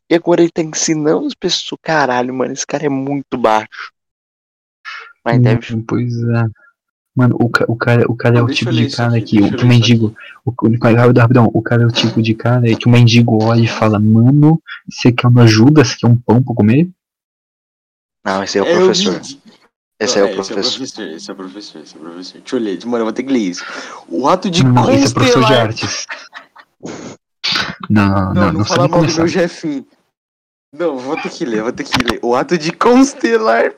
[0.07, 1.79] E agora ele tá ensinando as pessoas.
[1.81, 3.91] Caralho, mano, esse cara é muito baixo.
[5.25, 5.73] Mas deve.
[5.73, 6.45] Hum, Pois é.
[7.15, 9.63] Mano, o, o cara, o cara é o tipo de cara aqui, que, o, que
[9.63, 10.15] o mendigo.
[10.45, 13.67] O, o, rapidão, o cara é o tipo de cara que o mendigo olha e
[13.67, 15.83] fala, mano, você quer uma ajuda?
[15.83, 16.87] Você quer um pão pra comer?
[18.23, 19.19] Não, esse é o É, eu professor.
[19.99, 20.05] Vi.
[20.05, 20.77] Esse é o Esse é o professor.
[20.77, 22.41] professor, esse é o professor, esse é o professor.
[22.41, 23.65] Deixa eu ler, mano, eu vou ter que ler isso.
[24.07, 25.67] O ato de Não, esse é professor de constelar.
[25.67, 26.07] artes.
[27.89, 29.85] Não, não, Não, não, não, fala mal do meu jefinho.
[30.73, 32.19] Não, vou ter que ler, vou ter que ler.
[32.21, 33.71] O ato de constelar.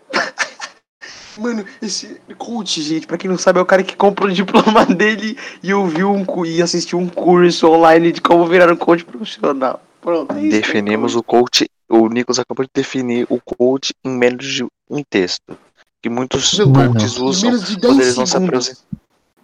[1.38, 4.86] Mano, esse coach, gente, pra quem não sabe, é o cara que compra o diploma
[4.94, 9.82] dele e ouviu um e assistiu um curso online de como virar um coach profissional.
[10.02, 10.50] Pronto, é isso.
[10.50, 11.70] Definimos o coach.
[11.88, 15.58] O Nicolas acabou de definir o coach em menos de um texto.
[16.02, 18.84] Que muitos Não, coaches usam menos de quando 10 eles não se apresentam.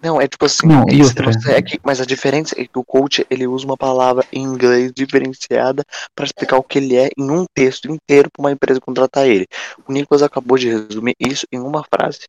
[0.02, 2.84] Não, é tipo assim, Não, é você- é que- mas a diferença é que o
[2.84, 5.84] coach ele usa uma palavra em inglês diferenciada
[6.16, 9.48] para explicar o que ele é em um texto inteiro para uma empresa contratar ele.
[9.88, 12.20] O Nicolas acabou de resumir isso em uma frase.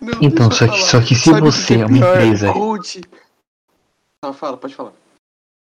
[0.00, 2.16] Não, Então, só que- só que se Sabe você que é uma pior?
[2.16, 3.00] empresa- Coach.
[4.24, 4.92] Ah, fala, pode falar.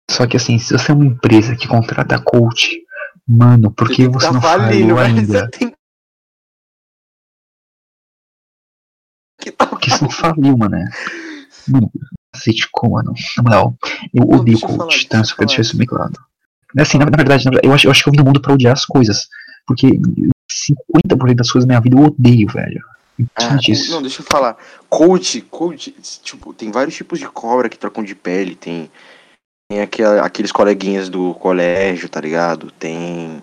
[0.09, 2.83] Só que assim, se você é uma empresa que contrata coach,
[3.27, 4.57] mano, por que que você tá não falou
[4.95, 5.39] mas ainda?
[5.39, 5.73] Você tem
[9.43, 10.77] que tá Porque você não faliu, mano.
[11.67, 11.91] Mano,
[12.71, 13.13] como, mano.
[13.37, 13.77] Na moral,
[14.13, 15.23] eu Não, odeio coach, tá?
[15.23, 16.13] Só quero deixar isso bem claro.
[16.77, 18.73] Assim, na, na verdade, eu acho, eu acho que eu vim no mundo pra odiar
[18.73, 19.27] as coisas.
[19.65, 22.81] Porque 50% das coisas da minha vida eu odeio, velho.
[23.35, 23.57] Ah.
[23.89, 24.57] Não, deixa eu falar.
[24.89, 28.55] Coach, coach, tipo, tem vários tipos de cobra que trocam de pele.
[28.55, 28.89] Tem,
[29.73, 32.71] tem aqueles coleguinhas do colégio, tá ligado?
[32.77, 33.41] Tem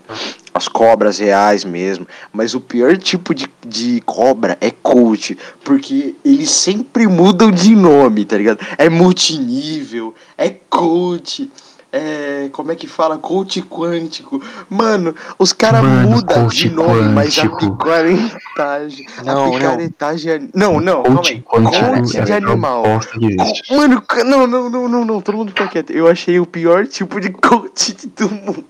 [0.53, 2.07] as cobras reais mesmo.
[2.31, 5.37] Mas o pior tipo de, de cobra é coach.
[5.63, 8.59] Porque eles sempre mudam de nome, tá ligado?
[8.77, 11.51] É multinível, é coach.
[11.93, 13.17] É, como é que fala?
[13.17, 14.41] Coach quântico.
[14.69, 17.77] Mano, os caras mudam de nome, mas a quântico.
[17.77, 19.05] picaretagem.
[19.25, 19.51] Não, a não.
[19.51, 20.39] picaretagem é.
[20.53, 21.41] Não, não, calma Coach aí.
[21.41, 22.83] quântico Coach é de animal.
[22.83, 25.91] Co- Mano, não, não, não, não, não, todo mundo fica quieto.
[25.91, 28.63] Eu achei o pior tipo de coach de todo mundo.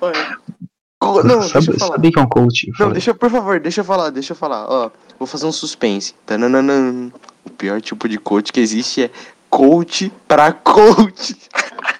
[0.00, 0.36] Olha.
[1.00, 1.92] Co- Não, deixa sabe, eu falar.
[1.92, 2.70] sabe que é um coach?
[2.78, 4.66] Não, deixa, por favor, deixa eu falar, deixa eu falar.
[4.70, 6.14] Ó, vou fazer um suspense.
[6.24, 7.10] Tananana.
[7.44, 9.10] O pior tipo de coach que existe é
[9.50, 11.36] coach pra coach.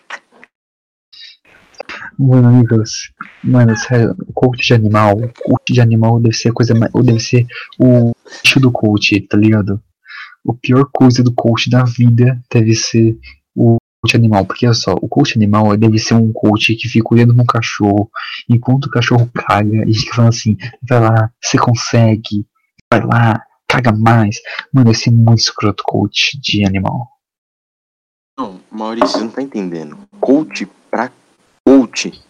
[2.19, 3.11] Nicolas,
[3.45, 6.91] mano, sério, coach de animal, coach de animal deve ser a coisa mais.
[6.95, 7.47] Ou deve ser
[7.79, 8.13] o
[8.43, 9.81] bicho do coach, tá ligado?
[10.45, 13.19] O pior coisa do coach da vida deve ser
[13.55, 14.47] o coach animal.
[14.47, 18.11] Porque olha só, o coach animal deve ser um coach que fica olhando no cachorro
[18.49, 20.57] enquanto o cachorro caga e fica falando assim:
[20.89, 22.47] vai lá, você consegue,
[22.91, 24.41] vai lá, caga mais.
[24.73, 27.09] Mano, deve ser muito escroto coach de animal.
[28.39, 29.99] Não, Maurício, você não tá entendendo.
[30.21, 31.11] Coach pra
[31.97, 32.23] coach.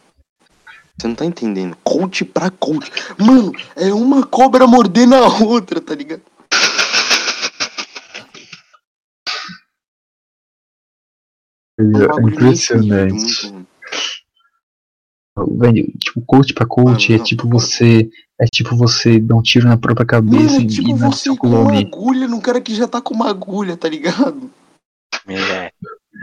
[0.98, 1.76] Você não tá entendendo.
[1.82, 2.90] Coach pra coach.
[3.18, 6.22] Mano, é uma cobra mordendo a outra, tá ligado?
[11.78, 13.66] É É impressionante.
[15.58, 17.50] Velho, tipo, coach pra coach Mano, é não, tipo não.
[17.50, 18.08] você.
[18.38, 21.10] É tipo você dar um tiro na própria cabeça Mano, é e, tipo e não
[21.10, 24.50] você com uma agulha num cara que já tá com uma agulha, tá ligado?
[25.26, 25.72] É.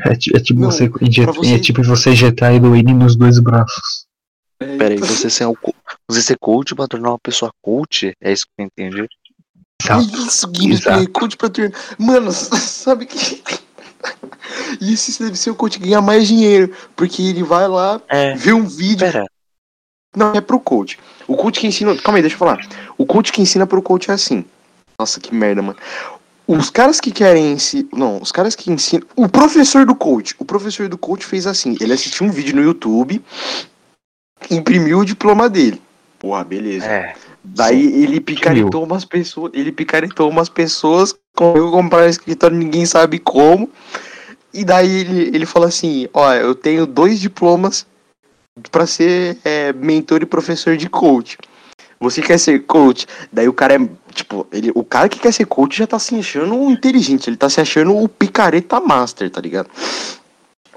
[0.05, 3.39] É, é tipo Não, você, injet- pra você- É tipo você injetar heroína nos dois
[3.39, 4.05] braços.
[4.59, 5.53] É, Pera aí, você ser, um,
[6.09, 8.13] você ser coach pra tornar uma pessoa coach?
[8.21, 9.01] É isso que eu entendi.
[9.01, 10.65] É Exato.
[10.65, 11.71] isso, é coach pra turma.
[11.97, 13.41] Mano, sabe que.
[14.81, 16.73] Isso deve ser o coach que ganha mais dinheiro.
[16.95, 18.35] Porque ele vai lá, É.
[18.35, 18.99] vê um vídeo.
[18.99, 19.25] Pera,
[20.15, 20.99] Não, é pro coach.
[21.27, 21.95] O coach que ensina.
[21.97, 22.59] Calma aí, deixa eu falar.
[22.97, 24.43] O coach que ensina pro coach é assim.
[24.99, 25.77] Nossa, que merda, mano.
[26.47, 27.87] Os caras que querem ensinar.
[27.93, 29.07] Não, os caras que ensinam.
[29.15, 30.35] O professor do coach.
[30.37, 31.77] O professor do coach fez assim.
[31.79, 33.23] Ele assistiu um vídeo no YouTube.
[34.51, 35.81] Imprimiu o diploma dele.
[36.19, 36.85] Porra, beleza.
[36.85, 37.15] é.
[37.43, 43.19] Daí ele picaretou umas pessoas, ele picaretou umas pessoas, conseguiu comprar no escritório, ninguém sabe
[43.19, 43.69] como.
[44.53, 47.85] E daí ele, ele falou assim, ó, eu tenho dois diplomas
[48.71, 51.37] pra ser é, mentor e professor de coach.
[51.99, 53.05] Você quer ser coach?
[53.31, 56.15] Daí o cara é, tipo, ele, o cara que quer ser coach já tá se
[56.15, 59.69] achando inteligente, ele tá se achando o picareta master, tá ligado?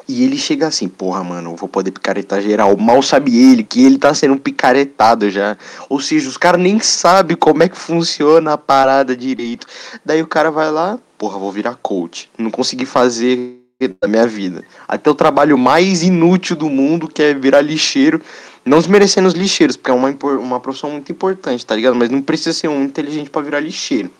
[0.09, 2.76] E ele chega assim, porra, mano, vou poder picaretar geral.
[2.76, 5.57] Mal sabe ele que ele tá sendo um picaretado já.
[5.89, 9.66] Ou seja, os caras nem sabem como é que funciona a parada direito.
[10.05, 12.30] Daí o cara vai lá, porra, vou virar coach.
[12.39, 13.59] Não consegui fazer
[14.01, 14.62] da minha vida.
[14.87, 18.22] Até o trabalho mais inútil do mundo, que é virar lixeiro.
[18.66, 20.10] Não desmerecendo os lixeiros, porque é uma,
[20.40, 21.94] uma profissão muito importante, tá ligado?
[21.94, 24.10] Mas não precisa ser um inteligente pra virar lixeiro.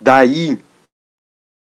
[0.00, 0.52] Daí,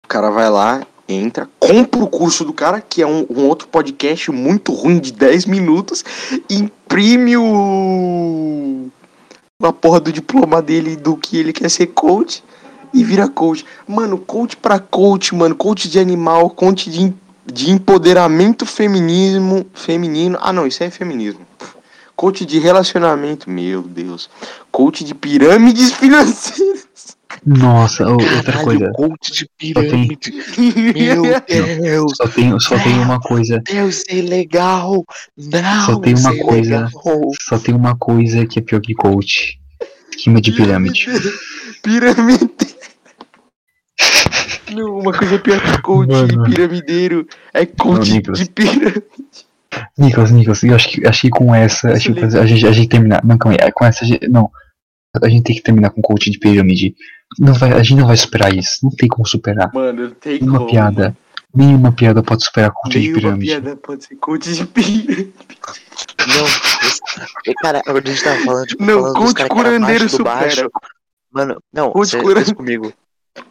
[0.05, 3.66] o cara vai lá, entra, compra o curso do cara, que é um, um outro
[3.66, 6.05] podcast muito ruim de 10 minutos,
[6.48, 8.88] imprime o.
[9.61, 12.44] a porra do diploma dele do que ele quer ser coach
[12.94, 13.66] e vira coach.
[13.88, 17.12] Mano, coach pra coach, mano, coach de animal, coach de,
[17.47, 20.38] de empoderamento feminismo, feminino.
[20.41, 21.47] Ah, não, isso é feminismo.
[22.16, 24.28] Coach de relacionamento, meu Deus.
[24.70, 26.86] Coach de pirâmides financeiras.
[27.47, 28.93] Nossa, outra Caralho, coisa.
[28.93, 30.32] coach de pirâmide.
[30.95, 31.22] Meu
[31.80, 32.12] Deus.
[32.16, 33.62] só tem, só tem uma coisa.
[33.64, 35.05] Deus, isso é ilegal.
[35.38, 36.74] Não, Só tem isso uma é coisa.
[36.74, 37.30] ilegal.
[37.49, 39.59] Só tem uma coisa que é pior que coach.
[40.11, 41.07] Esquema de pirâmide.
[41.82, 42.49] Pirâmide.
[45.01, 46.44] Uma coisa pior que coach Mano.
[46.44, 49.03] piramideiro é coach Não, de pirâmide.
[49.96, 51.92] Nicolas, Nicolas, eu acho que, acho que com essa.
[51.92, 53.24] Acho que a gente, a gente terminar.
[53.24, 53.72] Não, calma aí.
[53.72, 54.05] Com essa.
[54.05, 54.51] a gente- Não.
[55.22, 56.94] A gente tem que terminar com coach de pirâmide.
[57.38, 58.78] Não vai, a gente não vai superar isso.
[58.82, 59.70] Não tem como superar.
[59.74, 60.70] Mano, não tem Nenhuma como.
[60.70, 61.16] piada.
[61.53, 63.46] Nenhuma piada pode superar coach de Nenhuma pirâmide.
[63.46, 65.32] piada pode ser coach de pirâmide.
[66.28, 70.24] Não, esse- cara, a gente tava falando, tipo, Não, falando coach curandeiro supera.
[70.36, 70.70] baixo.
[71.32, 72.55] Mano, não, Coach cê- curandeiro.
[72.57, 72.92] comigo.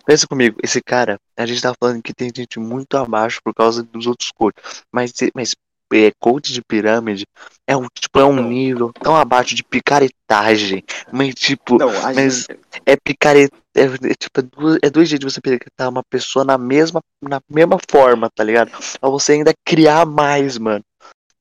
[0.05, 3.83] Pensa comigo, esse cara, a gente tava falando que tem gente muito abaixo por causa
[3.83, 4.83] dos outros coaches.
[4.91, 5.55] Mas, mas
[5.93, 7.25] é, coach de pirâmide
[7.67, 10.83] é um, tipo, é um nível tão abaixo de picaretagem.
[11.11, 12.59] Mas, tipo, Não, Mas- gente.
[12.85, 13.55] é picareta.
[13.75, 17.01] É, é, tipo, é duas, é dois jeitos de você picaretar uma pessoa na mesma,
[17.21, 18.71] na mesma forma, tá ligado?
[18.99, 20.83] Pra você ainda criar mais, mano.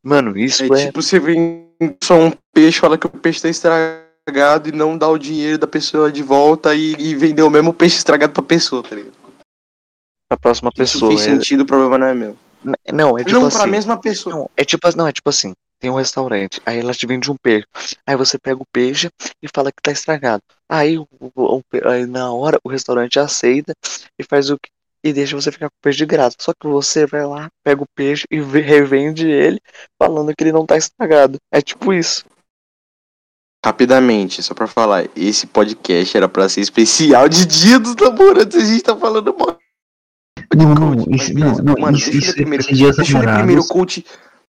[0.04, 0.86] Mano, isso É é.
[0.86, 1.68] tipo, você vem
[2.02, 4.07] só um peixe, fala que o peixe tá estragado
[4.68, 7.96] e não dá o dinheiro da pessoa de volta e, e vender o mesmo peixe
[7.96, 9.16] estragado pra pessoa, tá ligado?
[10.30, 11.10] pra próxima Isso pessoa.
[11.12, 12.36] fez é- sentido, o problema não é meu.
[12.92, 13.56] não, é tipo não assim.
[13.58, 14.34] pra mesma pessoa.
[14.36, 17.36] Não, é tipo, não, é tipo assim, tem um restaurante, aí ela te vende um
[17.36, 17.66] peixe.
[18.06, 19.08] Aí você pega o peixe
[19.42, 20.42] e fala que tá estragado.
[20.68, 23.72] Aí, o- o- aí na hora o restaurante aceita
[24.18, 24.68] e faz o que
[25.04, 26.36] e deixa você ficar com o peixe de graça.
[26.40, 29.60] Só que você vai lá, pega o peixe e ve- revende ele
[29.96, 31.38] falando que ele não tá estragado.
[31.52, 32.24] É tipo isso.
[33.64, 38.64] Rapidamente, só pra falar, esse podcast era pra ser especial de Dia dos Namorados, a
[38.64, 39.58] gente tá falando mal.
[40.56, 42.62] Não, não, isso, não, não, Mano, isso, deixa eu isso ler primeiro.
[42.64, 43.68] esse dias Deixa eu ler primeiro namorados.
[43.68, 44.06] coach.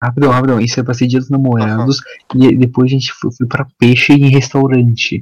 [0.01, 0.59] Rapidão, rapidão.
[0.59, 1.99] Isso é pra ser dia dos namorados.
[2.35, 5.21] E depois a gente foi, foi pra peixe em restaurante.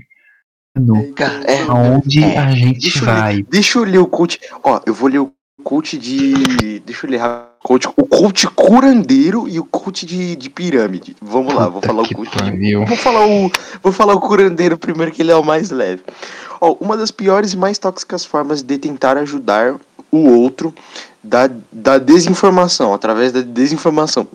[0.78, 3.36] Mano, Cara, é, aonde é, a gente Deixa eu, vai?
[3.38, 4.40] ler, deixa eu ler o coach.
[4.64, 6.80] Ó, eu vou ler o coach de.
[6.82, 7.49] Deixa eu ler rápido.
[7.70, 11.16] Coach, o coach curandeiro e o coach de, de pirâmide.
[11.22, 12.36] Vamos lá, vou Puta falar o coach.
[12.36, 12.84] pariu.
[12.84, 13.52] Vou falar o.
[13.84, 16.02] Vou falar o curandeiro primeiro, que ele é o mais leve.
[16.60, 19.76] Ó, uma das piores e mais tóxicas formas de tentar ajudar
[20.12, 20.74] o outro
[21.24, 24.28] da, da desinformação, através da desinformação.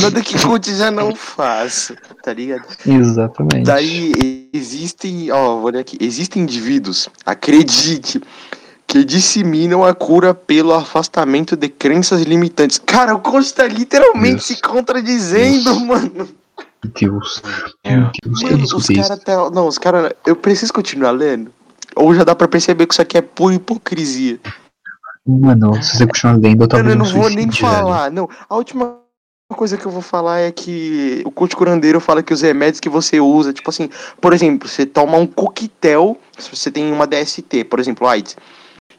[0.00, 2.64] Nada que coach já não faça, tá ligado?
[2.86, 3.64] Exatamente.
[3.64, 8.20] Daí existem, ó, vou ler aqui, existem indivíduos, acredite,
[8.90, 12.76] que disseminam a cura pelo afastamento de crenças limitantes.
[12.76, 14.46] Cara, o coach tá literalmente Deus.
[14.46, 15.82] se contradizendo, Deus.
[15.82, 16.28] mano.
[16.82, 17.40] Meu Deus.
[17.84, 17.96] É.
[17.96, 19.50] Meu Deus, eu Mano, não os caras tá.
[19.50, 20.12] Não, os caras.
[20.26, 21.52] Eu preciso continuar lendo?
[21.94, 24.40] Ou já dá pra perceber que isso aqui é pura hipocrisia?
[25.24, 27.52] Mano, se você continuar lendo, eu tava Mano, eu não vou nem velho.
[27.52, 28.10] falar.
[28.10, 28.98] Não, a última
[29.54, 32.88] coisa que eu vou falar é que o coach curandeiro fala que os remédios que
[32.88, 33.88] você usa, tipo assim,
[34.20, 38.36] por exemplo, você toma um coquetel, se você tem uma DST, por exemplo, AIDS,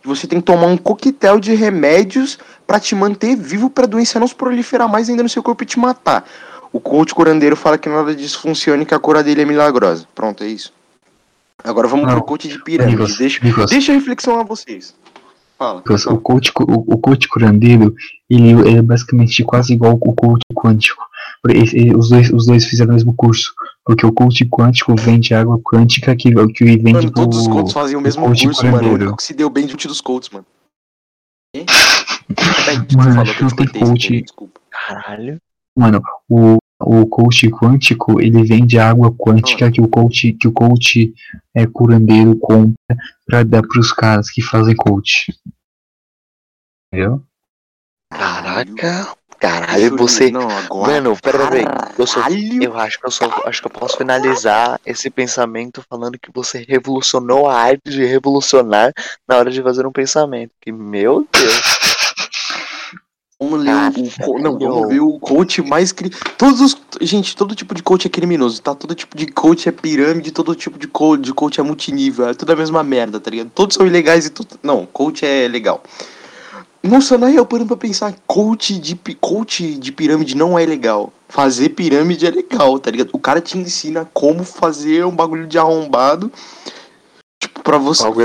[0.03, 4.27] você tem que tomar um coquetel de remédios pra te manter vivo pra doença não
[4.27, 6.25] se proliferar mais ainda no seu corpo e te matar.
[6.73, 10.07] O coach curandeiro fala que nada disso funciona e que a cura dele é milagrosa.
[10.15, 10.73] Pronto, é isso.
[11.63, 12.13] Agora vamos Não.
[12.13, 12.95] pro coach de pirâmide.
[12.95, 14.95] Nicolas, Deixa, Nicolas, deixa a reflexão a vocês.
[15.59, 15.79] Fala.
[15.79, 17.93] Nicolas, o coach, o, o coach curandeiro,
[18.29, 21.03] ele, ele é basicamente quase igual o coach quântico.
[21.97, 23.53] Os dois, os dois fizeram o mesmo curso.
[23.85, 27.73] Porque o coach quântico vende água quântica que, que vende Mano, todos os pro- coaches
[27.73, 28.75] faziam o mesmo coach curso, mano.
[28.75, 29.03] O curandeiro.
[29.05, 30.45] único que se deu bem de dos coaches, mano.
[32.95, 34.21] Mano, acho que não te tem coach.
[34.21, 34.61] desculpa.
[34.69, 35.41] Caralho.
[35.77, 41.13] Mano, o, o coach quântico, ele vende água quântica que o coach, que o coach
[41.55, 42.75] é, curandeiro compra
[43.25, 45.33] pra dar pros caras que fazem coach.
[46.93, 47.23] Entendeu?
[48.11, 49.15] Caraca.
[49.41, 50.29] Caralho, eu você.
[50.29, 50.93] Não, agora.
[50.93, 51.65] Mano, pera peraí.
[51.97, 52.21] Eu, sou,
[52.61, 56.63] eu acho que eu só acho que eu posso finalizar esse pensamento falando que você
[56.69, 58.93] revolucionou a arte de revolucionar
[59.27, 60.51] na hora de fazer um pensamento.
[60.61, 61.61] Que meu Deus.
[63.39, 63.73] Vamos ler
[64.27, 65.91] o, Não, vamos ver o coach mais.
[65.91, 66.11] Cri...
[66.37, 66.77] Todos os.
[67.01, 68.75] Gente, todo tipo de coach é criminoso, tá?
[68.75, 72.29] Todo tipo de coach é pirâmide, todo tipo de coach, de coach é multinível.
[72.29, 73.49] É tudo a mesma merda, tá ligado?
[73.49, 74.59] Todos são ilegais e tudo.
[74.61, 75.81] Não, coach é legal.
[76.83, 81.13] Nossa, na real, parando pra pensar, coach de, coach de pirâmide não é legal.
[81.29, 83.11] Fazer pirâmide é legal, tá ligado?
[83.13, 86.31] O cara te ensina como fazer um bagulho de arrombado.
[87.39, 88.03] Tipo, pra você.
[88.03, 88.21] Algo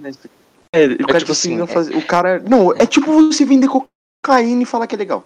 [0.00, 0.30] nem isso aqui.
[0.72, 1.96] É, o cara tipo te ensina assim, fazer.
[1.96, 2.40] O cara.
[2.40, 5.24] Não, é tipo você vender cocaína e falar que é legal.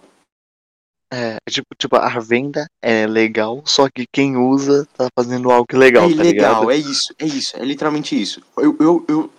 [1.11, 5.67] É, é tipo, tipo, a venda é legal, só que quem usa tá fazendo algo
[5.71, 6.71] ilegal, é tá ilegal, ligado?
[6.71, 8.41] é isso, é isso, é literalmente isso.
[8.57, 9.29] Eu, eu, eu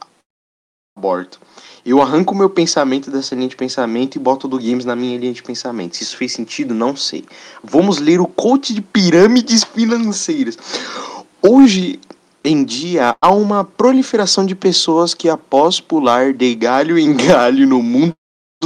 [0.96, 1.38] aborto.
[1.84, 5.18] Eu arranco o meu pensamento dessa linha de pensamento e boto do games na minha
[5.18, 5.94] linha de pensamento.
[5.94, 7.24] Se isso fez sentido, não sei.
[7.62, 10.56] Vamos ler o coach de pirâmides financeiras.
[11.42, 12.00] Hoje
[12.42, 17.82] em dia há uma proliferação de pessoas que após pular de galho em galho no
[17.82, 18.14] mundo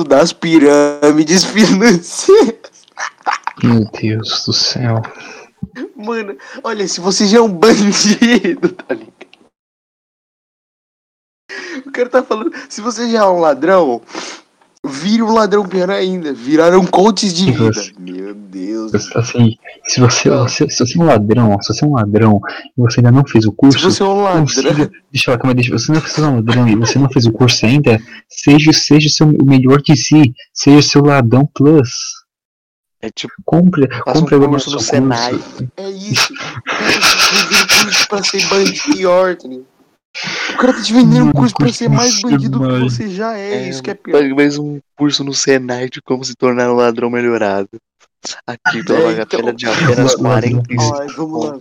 [0.06, 2.70] das pirâmides financeiras.
[3.62, 5.02] Meu Deus do céu.
[5.96, 9.19] Mano, olha, se você já é um bandido, tá ligado?
[11.86, 14.00] O cara tá falando, se você já é um ladrão,
[14.84, 16.32] vire um ladrão pior ainda.
[16.32, 17.64] Viraram coaches de vida.
[17.66, 17.90] Nossa.
[17.98, 18.92] Meu Deus.
[19.14, 19.56] Assim,
[19.86, 22.40] se você, você- se você é um ladrão, se você é um ladrão
[22.76, 24.40] e você ainda não fez o Se curso, você é um ladrão.
[24.42, 27.26] consiga, deixa eu falar, deixa, você não você é um ladrão e você não fez
[27.26, 31.48] o curso ainda, seja, seja o seu, o melhor de si, seja o seu ladrão
[31.54, 31.90] plus.
[33.02, 35.40] É tipo, Compre, um compre agora curso no Senai.
[35.76, 36.34] É isso.
[37.48, 39.66] Vendendo curso pra ser bandido pior, tá ligado?
[40.52, 43.36] O cara tá te vendendo um curso pra ser mais bandido do que você já
[43.38, 43.64] é.
[43.64, 44.22] É, isso que é pior.
[44.34, 47.68] mais um curso no Senai de como se tornar um ladrão melhorado.
[48.46, 50.62] Aqui pela É, então- de apenas Ladrão.
[50.62, 50.94] 45.
[51.00, 51.58] Ai, vamos lá.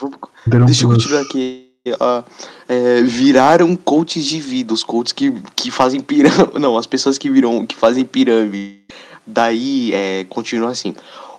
[0.00, 1.68] Vamos Deixa eu continuar aqui.
[2.00, 2.22] ó.
[2.68, 6.52] É, viraram coaches de vida, os coaches que, que fazem pirâmide.
[6.60, 8.80] Não, as pessoas que viram, que fazem pirâmide.
[9.26, 10.94] Daí, é, continua assim.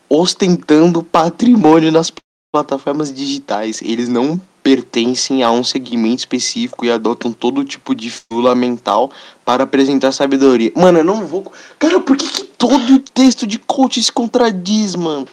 [0.10, 2.12] Ostentando patrimônio nas
[2.52, 3.82] plataformas digitais.
[3.82, 9.12] Eles não pertencem a um segmento específico e adotam todo tipo de fila mental
[9.44, 10.72] para apresentar sabedoria.
[10.76, 11.52] Mano, eu não vou.
[11.78, 15.28] Cara, por que, que todo texto de coach se contradiz, mano?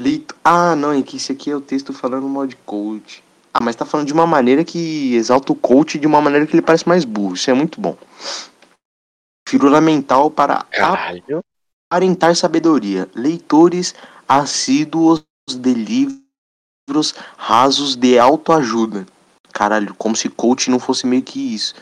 [0.00, 0.34] Leito...
[0.42, 3.22] Ah, não, é que esse aqui é o texto falando mal de coach.
[3.52, 6.54] Ah, mas tá falando de uma maneira que exalta o coach de uma maneira que
[6.54, 7.34] ele parece mais burro.
[7.34, 7.96] Isso é muito bom.
[9.46, 11.44] Firula mental para Caralho.
[11.90, 13.06] aparentar sabedoria.
[13.14, 13.94] Leitores
[14.26, 16.21] assíduos de livros
[17.36, 19.06] rasos de autoajuda.
[19.52, 21.74] Caralho, como se coach não fosse meio que isso.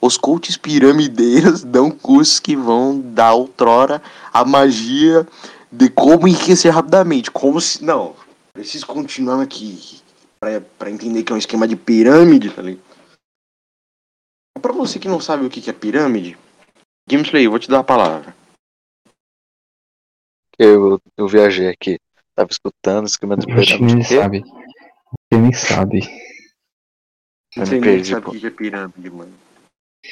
[0.00, 4.02] Os coaches piramideiros dão cursos que vão dar outrora
[4.32, 5.26] a magia
[5.70, 7.30] de como enriquecer rapidamente.
[7.30, 7.84] Como se.
[7.84, 8.14] Não,
[8.52, 10.00] preciso continuar aqui
[10.78, 12.86] pra entender que é um esquema de pirâmide, tá ligado?
[14.62, 16.36] Pra você que não sabe o que é pirâmide,
[17.08, 18.34] Gameplay, eu vou te dar a palavra.
[20.58, 21.98] Eu, eu viajei aqui.
[22.38, 23.82] Tava escutando o esquema do pirâmide.
[23.82, 24.14] nem o quê?
[24.20, 24.44] sabe.
[25.32, 25.98] Ele nem sabe.
[27.56, 29.32] Eu Você me nem perdi, sabe o que que é pirâmide, mano.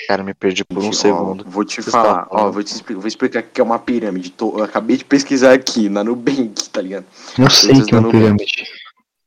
[0.08, 1.44] Cara, me perdi por um Ó, segundo.
[1.48, 3.78] Vou te Você falar, tá ó, vou te explicar, vou explicar o que é uma
[3.78, 4.30] pirâmide.
[4.30, 7.06] Tô- eu acabei de pesquisar aqui na Nubank, tá ligado?
[7.38, 8.64] Eu sei Vocês que é uma pirâmide.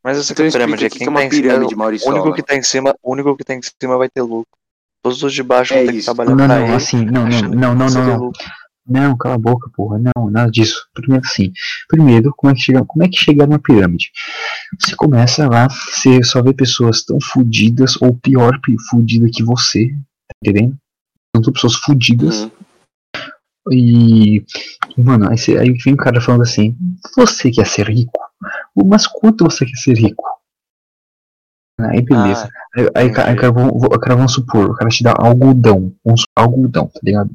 [0.04, 1.26] Mas eu sei Então que a pirâmide é o que quem que é uma tá
[1.26, 1.84] em pirâmide, cima.
[1.84, 2.08] Maurício.
[2.10, 4.45] O único que tá em cima, o único que tá em cima vai ter lucro.
[5.02, 6.74] Todos os de baixo É vão ter que trabalhar Não, pra não, ele.
[6.76, 8.32] assim, não, não, não, não, você não,
[8.90, 9.18] não.
[9.18, 10.00] cala a boca, porra.
[10.00, 10.88] Não, nada disso.
[10.94, 11.52] Primeiro assim.
[11.88, 14.12] Primeiro, como é que chega, como é que chega numa pirâmide?
[14.80, 19.88] Você começa lá, você só vê pessoas tão fudidas ou pior, pi- fudida que você,
[19.90, 20.78] tá entendendo?
[21.44, 22.44] São pessoas fudidas.
[22.44, 22.52] Uhum.
[23.72, 24.44] E,
[24.98, 26.76] mano, aí, você- aí vem o cara falando assim:
[27.16, 28.20] Você quer ser rico?
[28.76, 30.24] Mas quanto você quer ser rico?
[31.80, 32.50] Aí beleza.
[32.76, 33.74] Ah, aí, aí, aí, cara, vamos,
[34.08, 35.94] vamos supor, o cara te dá algodão.
[36.04, 37.30] Vamos supor, algodão, tá ligado?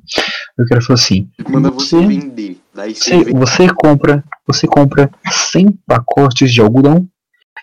[0.59, 2.59] Aí o cara fala assim: Manda você Você- vender.
[2.75, 3.39] Daí você você, vende.
[3.39, 7.09] você compra, você compra 100 pacotes de algodão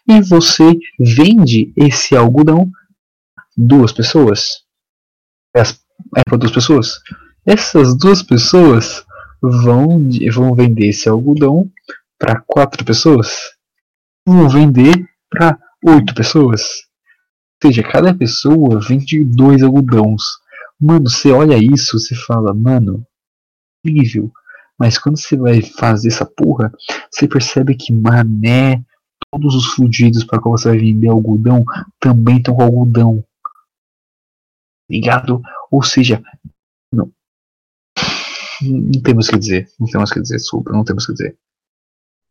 [0.08, 2.70] e você vende esse algodão
[3.58, 4.64] duas pessoas.
[5.56, 5.80] As-
[6.18, 7.00] É para duas pessoas.
[7.46, 9.06] Essas duas pessoas
[9.42, 11.70] vão, vão vender esse algodão
[12.18, 13.36] para quatro pessoas.
[14.26, 16.62] Vão vender para oito pessoas.
[17.64, 20.22] Ou seja, cada pessoa vende dois algodões.
[20.82, 23.06] Mano, você olha isso, você fala, mano,
[23.86, 24.32] incrível.
[24.80, 26.74] Mas quando você vai fazer essa porra,
[27.12, 28.84] você percebe que mané,
[29.32, 31.64] todos os fudidos para qual você vai vender algodão
[32.00, 33.24] também estão com algodão.
[34.90, 35.42] Ligado?
[35.70, 36.22] Ou seja,
[36.92, 37.12] não,
[38.62, 39.70] não temos o que dizer.
[39.80, 41.38] Não temos o que dizer, desculpa, não temos o que dizer.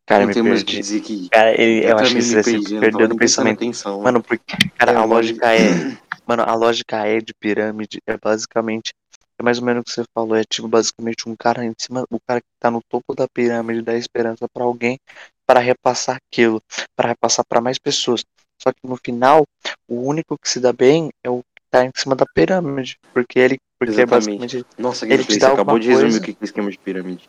[0.05, 1.29] cara, Não me temos que dizer que.
[1.29, 3.59] Cara, ele, eu, acho que você se eu perdeu prestando pensamento.
[3.59, 4.03] Atenção.
[4.03, 5.97] Mano, porque, cara, É, a eu lógica é.
[6.31, 8.93] Mano, a lógica é de pirâmide é basicamente.
[9.37, 10.37] É mais ou menos o que você falou.
[10.37, 12.05] É tipo basicamente um cara em cima.
[12.09, 14.97] O cara que tá no topo da pirâmide dá esperança pra alguém
[15.45, 16.63] para repassar aquilo.
[16.95, 18.25] para repassar pra mais pessoas.
[18.63, 19.45] Só que no final,
[19.89, 22.97] o único que se dá bem é o que tá em cima da pirâmide.
[23.13, 23.59] Porque ele.
[23.77, 24.39] Porque é Exatamente.
[24.39, 24.67] basicamente.
[24.79, 27.29] Nossa, Ele te dá você acabou de resumir o que é o esquema de pirâmide.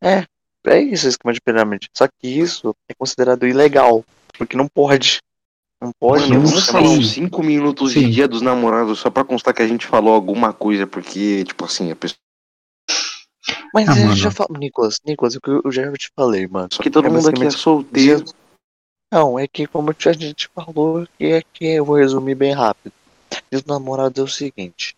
[0.00, 1.88] É isso, o esquema de pirâmide.
[1.92, 4.04] Só que isso é considerado ilegal.
[4.38, 5.18] Porque não pode.
[5.82, 6.22] Não pode.
[6.28, 8.10] Mano, não vamos falar uns 5 minutos de Sim.
[8.10, 11.90] dia dos namorados só pra constar que a gente falou alguma coisa, porque, tipo assim,
[11.90, 12.18] a pessoa.
[13.74, 14.16] Mas Ah, a gente mano.
[14.16, 16.68] já falou, Nicolas, Nicolas, o que eu já te falei, mano.
[16.72, 18.22] Só que todo É mundo aqui é solteiro.
[18.24, 18.34] Dia-
[19.12, 22.92] Não, é que como a gente falou, que é que eu vou resumir bem rápido.
[23.50, 24.94] Dia dos namorados é o seguinte.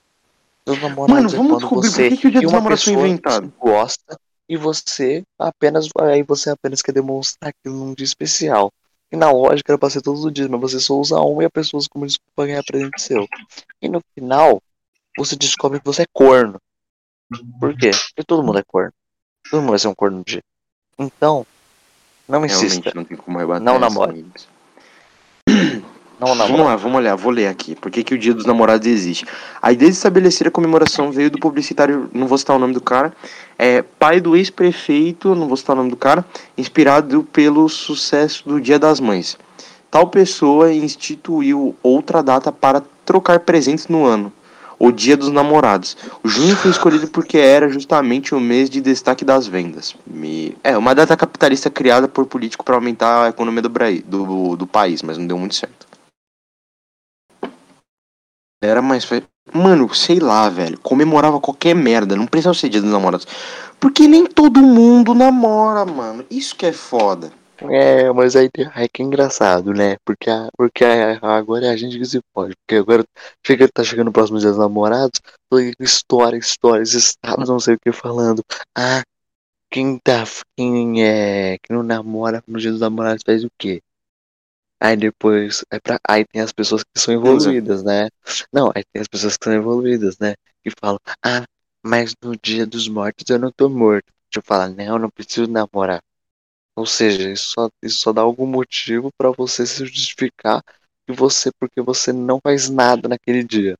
[0.66, 2.42] Dia dos namorados Mano, é vamos quando descobrir você por que, que o dia e
[2.42, 3.52] dos uma namorados foi pessoa inventado.
[3.58, 4.18] gosta
[4.48, 8.70] e você apenas aí você apenas quer demonstrar aquilo num dia especial.
[9.14, 11.44] E na lógica era pra ser todos os dias, mas você só usa um e
[11.44, 13.28] a pessoa usa como desculpa pra ganhar presente seu.
[13.80, 14.60] E no final,
[15.16, 16.60] você descobre que você é corno.
[17.60, 17.92] Por quê?
[17.92, 18.92] Porque todo mundo é corno.
[19.48, 20.42] Todo mundo vai ser um corno no dia.
[20.98, 21.46] Então,
[22.26, 22.66] não insista.
[22.66, 23.62] Realmente, não tem como rebater.
[23.62, 24.10] Não namore.
[24.10, 24.48] amigos.
[26.20, 27.74] Não Vamos lá, vamos olhar, vou ler aqui.
[27.74, 29.26] Por que, que o Dia dos Namorados existe?
[29.60, 32.80] A ideia de estabelecer a comemoração veio do publicitário, não vou citar o nome do
[32.80, 33.12] cara,
[33.58, 36.24] é pai do ex-prefeito, não vou citar o nome do cara,
[36.56, 39.36] inspirado pelo sucesso do Dia das Mães.
[39.90, 44.32] Tal pessoa instituiu outra data para trocar presentes no ano,
[44.78, 45.96] o Dia dos Namorados.
[46.22, 49.94] O junho foi escolhido porque era justamente o mês de destaque das vendas.
[50.06, 54.66] Me- É, uma data capitalista criada por político para aumentar a economia do, do, do
[54.66, 55.83] país, mas não deu muito certo.
[58.66, 59.06] Era mais.
[59.52, 60.78] Mano, sei lá, velho.
[60.80, 62.16] Comemorava qualquer merda.
[62.16, 63.26] Não precisava ser dia dos namorados.
[63.78, 66.24] Porque nem todo mundo namora, mano.
[66.30, 67.30] Isso que é foda.
[67.70, 69.96] É, mas aí, aí que é engraçado, né?
[70.04, 72.54] Porque, a- porque a- agora é a gente que se pode.
[72.56, 73.04] Porque agora
[73.46, 75.20] chega, tá chegando o próximo dia dos namorados,
[75.78, 78.42] história, histórias, estados, não sei o que falando.
[78.76, 79.02] Ah,
[79.70, 80.24] quem tá.
[80.56, 81.58] Quem é.
[81.62, 83.80] Quem não namora no dia dos namorados faz o quê?
[84.84, 85.64] Aí depois.
[85.70, 88.10] Aí, pra, aí tem as pessoas que são envolvidas, né?
[88.52, 90.34] Não, aí tem as pessoas que são envolvidas, né?
[90.62, 91.42] Que falam, ah,
[91.82, 94.04] mas no dia dos mortos eu não tô morto.
[94.30, 96.02] Deixa eu falar, não, eu não preciso namorar.
[96.76, 100.62] Ou seja, isso só, isso só dá algum motivo pra você se justificar
[101.06, 103.78] que você, porque você não faz nada naquele dia.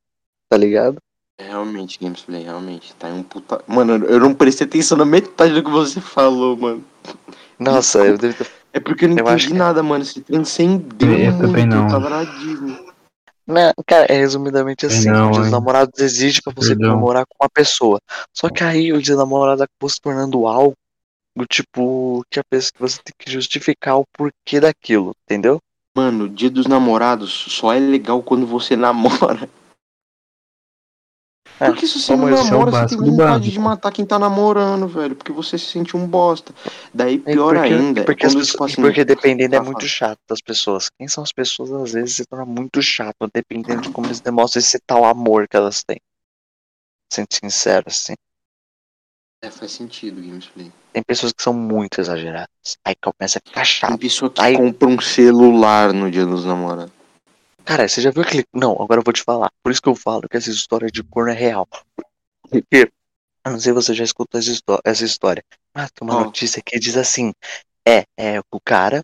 [0.49, 0.97] Tá ligado?
[1.39, 2.95] Realmente, Gamesplay, realmente.
[2.95, 3.63] Tá em um puta.
[3.67, 6.83] Mano, eu não prestei atenção na metade do que você falou, mano.
[7.59, 8.64] Nossa, eu devo ter...
[8.75, 10.05] É porque eu não Eu acho entendi que- nada, mano.
[10.05, 11.47] Você transcendeu Eu muito.
[11.47, 11.85] também não.
[11.85, 12.77] Eu tava na Disney.
[13.47, 15.09] Né, cara, é resumidamente assim.
[15.11, 15.53] Não, o dia dos hein?
[15.53, 16.91] namorados existe pra você Perdão.
[16.91, 17.99] comemorar com uma pessoa.
[18.37, 20.75] Só que aí o dia dos namorados acabou se tornando algo
[21.37, 25.59] do tipo que a pessoa que você tem que justificar o porquê daquilo, entendeu?
[25.97, 29.49] Mano, dia dos namorados só é legal quando você namora.
[31.61, 33.53] É, Porque se você não é namora, você tem vontade básico.
[33.53, 35.15] de matar quem tá namorando, velho.
[35.15, 36.53] Porque você se sente um bosta.
[36.93, 38.83] Daí, pior porque, ainda, é porque, as pessoas- tipo assim...
[38.83, 39.89] porque dependendo é Ah, muito fala.
[39.89, 40.91] chato das pessoas.
[40.99, 44.59] Quem são as pessoas, às vezes, se torna muito chato, dependendo de como eles demonstram
[44.61, 46.01] esse tal amor que elas têm.
[47.13, 48.15] Sendo sincero, assim.
[49.43, 50.73] É, faz sentido, Gamesplay.
[50.93, 52.49] Tem pessoas que são muito exageradas.
[52.85, 53.99] Aí começa a ficar Tem chato.
[53.99, 56.93] pessoa que Aí- compra um celular no dia dos namorados.
[57.65, 58.45] Cara, você já viu aquele.
[58.53, 59.51] Não, agora eu vou te falar.
[59.63, 61.67] Por isso que eu falo que essa história de corno é real.
[62.43, 62.91] Porque.
[63.47, 65.45] Eu não sei se você já escutou essa histó- essa história.
[65.75, 66.25] Mas tem uma Ó.
[66.25, 67.33] notícia que diz assim:
[67.87, 69.03] é, é, o cara,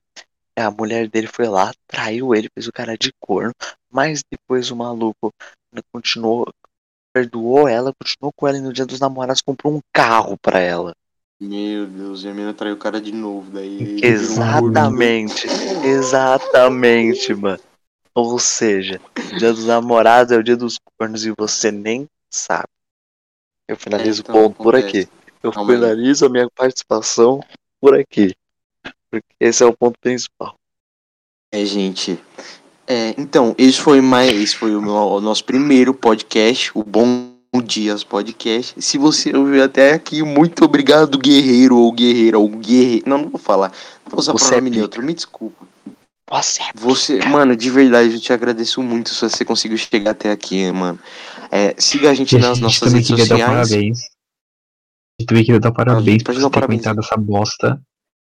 [0.57, 3.53] a mulher dele foi lá, traiu ele, fez o cara de corno,
[3.91, 5.31] mas depois o maluco
[5.93, 6.47] continuou,
[7.13, 10.95] perdoou ela, continuou com ela e no dia dos namorados comprou um carro pra ela.
[11.39, 13.51] Meu Deus, e a mina traiu o cara de novo.
[13.51, 14.05] Daí um.
[14.05, 15.47] Exatamente,
[15.85, 17.61] exatamente, mano.
[18.15, 19.01] Ou seja,
[19.33, 22.67] o dia dos namorados é o dia dos cornos e você nem sabe.
[23.69, 25.09] Eu finalizo É, então, o ponto por aqui.
[25.43, 25.79] Eu Calma aí.
[25.79, 27.41] finalizo a minha participação
[27.81, 28.35] por aqui.
[29.11, 30.55] Porque esse é o ponto principal.
[31.53, 32.19] É, gente.
[32.87, 34.31] É, então, esse foi mais.
[34.37, 37.31] Esse foi o, meu- o nosso primeiro podcast, o Bom
[37.65, 38.81] Dias Podcast.
[38.83, 43.09] Se você ouviu até aqui, muito obrigado, guerreiro ou guerreira ou guerreiro.
[43.09, 43.69] Não, não vou falar.
[44.05, 45.67] Não vou usar Você pronome é neutro, me desculpa.
[46.31, 50.31] Você é Você, mano, de verdade, eu te agradeço muito se você conseguiu chegar até
[50.31, 50.99] aqui, mano.
[51.51, 53.69] É, siga a gente E a nas gente nossas também redes queria dar sociais.
[53.71, 53.99] parabéns.
[54.01, 56.83] A gente também queria dar parabéns pode você ter parabéns.
[56.83, 57.81] comentado essa bosta.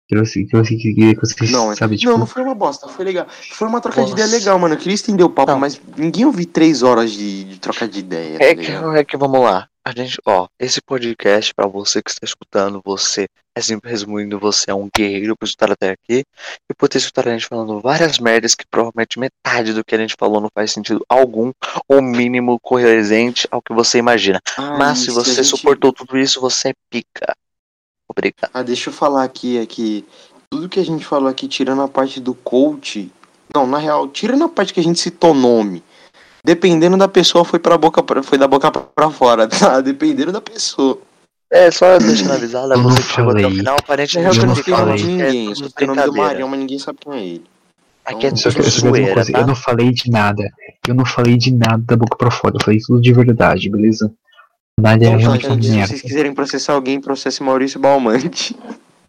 [0.10, 2.10] Que você, que você, que você Não, é- sabe, tipo.
[2.10, 3.28] não, não foi uma bosta, foi legal.
[3.52, 4.24] Foi uma troca de Nossa.
[4.24, 4.76] ideia legal, mano.
[4.76, 5.60] Eu queria estender o papo, Não.
[5.60, 8.38] mas ninguém ouviu três horas de, de troca de ideia.
[8.40, 8.96] É tá que, ligado?
[8.96, 9.68] é que vamos lá.
[9.88, 13.26] A gente, ó, esse podcast, pra você que está escutando, você,
[13.56, 16.26] é sempre resumindo, você é um guerreiro por escutar até aqui.
[16.70, 19.98] E por ter escutado a gente falando várias merdas que provavelmente metade do que a
[19.98, 21.54] gente falou não faz sentido algum,
[21.88, 24.42] ou mínimo correlente ao que você imagina.
[24.58, 27.34] Ah, Mas se você gente- suportou tudo isso, você é pica.
[28.10, 28.52] Obrigado.
[28.54, 30.06] Ah, deixa eu falar aqui, é que
[30.50, 33.10] tudo que a gente falou aqui, tirando a parte do coach.
[33.56, 35.82] Não, na real, tirando a parte que a gente citou nome.
[36.48, 39.82] Dependendo da pessoa, foi pra boca pra, foi da boca pra fora, tá?
[39.82, 40.98] Dependendo da pessoa.
[41.52, 43.58] É, só deixando avisado, é Eu você não que chegou até o falei.
[43.58, 45.04] final, aparentemente eu não nome de falei.
[45.04, 45.48] ninguém.
[45.48, 46.14] É Eu tudo citei o nome do.
[46.16, 47.44] Marião, mas ninguém sabe quem é ele.
[48.06, 49.40] Aqui é Então, Só tudo só zoeira, coisa, tá?
[49.42, 50.44] eu não falei de nada.
[50.88, 52.56] Eu não falei de nada da boca pra fora.
[52.56, 54.10] Eu falei tudo de verdade, beleza?
[54.80, 58.56] Nada é Então, realmente tá, uma gente, se vocês quiserem processar alguém, processe Maurício Balmante.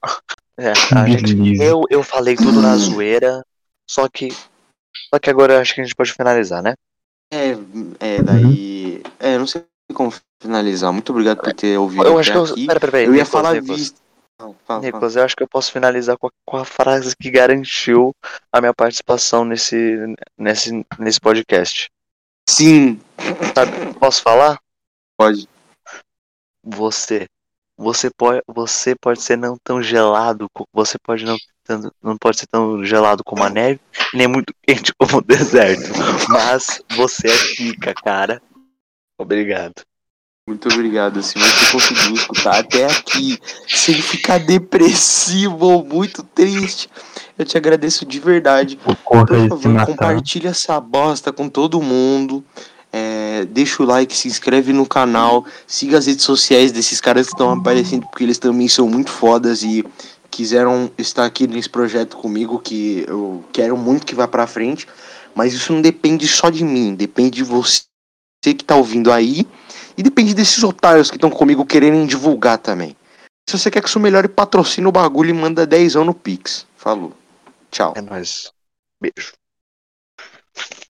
[0.61, 3.45] É, a gente, eu, eu falei tudo na zoeira,
[3.89, 4.29] só que.
[5.09, 6.75] Só que agora eu acho que a gente pode finalizar, né?
[7.31, 7.51] É,
[8.01, 9.03] é, daí.
[9.19, 9.65] É, eu não sei
[9.95, 10.93] como finalizar.
[10.93, 12.67] Muito obrigado por ter ouvido Eu acho que eu.
[12.67, 14.01] Pera, pera, pera, eu ia Nicolas, falar Nicolas, vista.
[14.41, 14.81] Não, fala, fala.
[14.83, 18.15] Nicolas, eu acho que eu posso finalizar com a, com a frase que garantiu
[18.53, 19.97] a minha participação nesse,
[20.39, 21.91] nesse, nesse podcast.
[22.49, 22.99] Sim,
[23.55, 23.95] Sabe?
[23.95, 24.59] Posso falar?
[25.17, 25.49] pode.
[26.65, 27.27] Você.
[27.77, 31.37] Você pode, você pode ser não tão gelado, você pode não,
[31.69, 33.79] tanto- não pode ser tão gelado como a neve,
[34.15, 35.89] nem muito quente como o deserto.
[36.29, 38.43] Mas você é pica, cara.
[39.21, 39.75] Obrigado.
[40.49, 41.23] Muito obrigado.
[41.23, 43.39] Se você conseguiu escutar até aqui,
[43.69, 46.89] sem ficar depressivo ou muito triste,
[47.39, 48.77] eu te agradeço de verdade.
[48.77, 52.43] Por favor, compartilha essa bosta com todo mundo.
[52.91, 57.35] É, deixa o like, se inscreve no canal, siga as redes sociais desses caras que
[57.35, 59.85] estão aparecendo, porque eles também são muito fodas e
[60.39, 64.87] quiseram estar aqui nesse projeto comigo, que eu quero muito que vá pra frente.
[65.35, 67.83] Mas isso não depende só de mim, depende de você
[68.45, 69.49] que tá ouvindo aí
[69.97, 72.97] e depende desses otários que estão comigo querendo divulgar também.
[73.51, 76.65] Se você quer que isso melhore, patrocina o bagulho e manda 10 no Pix.
[76.77, 77.13] Falou.
[77.73, 77.95] Tchau.
[77.97, 78.53] É nóis.
[79.01, 79.33] Beijo.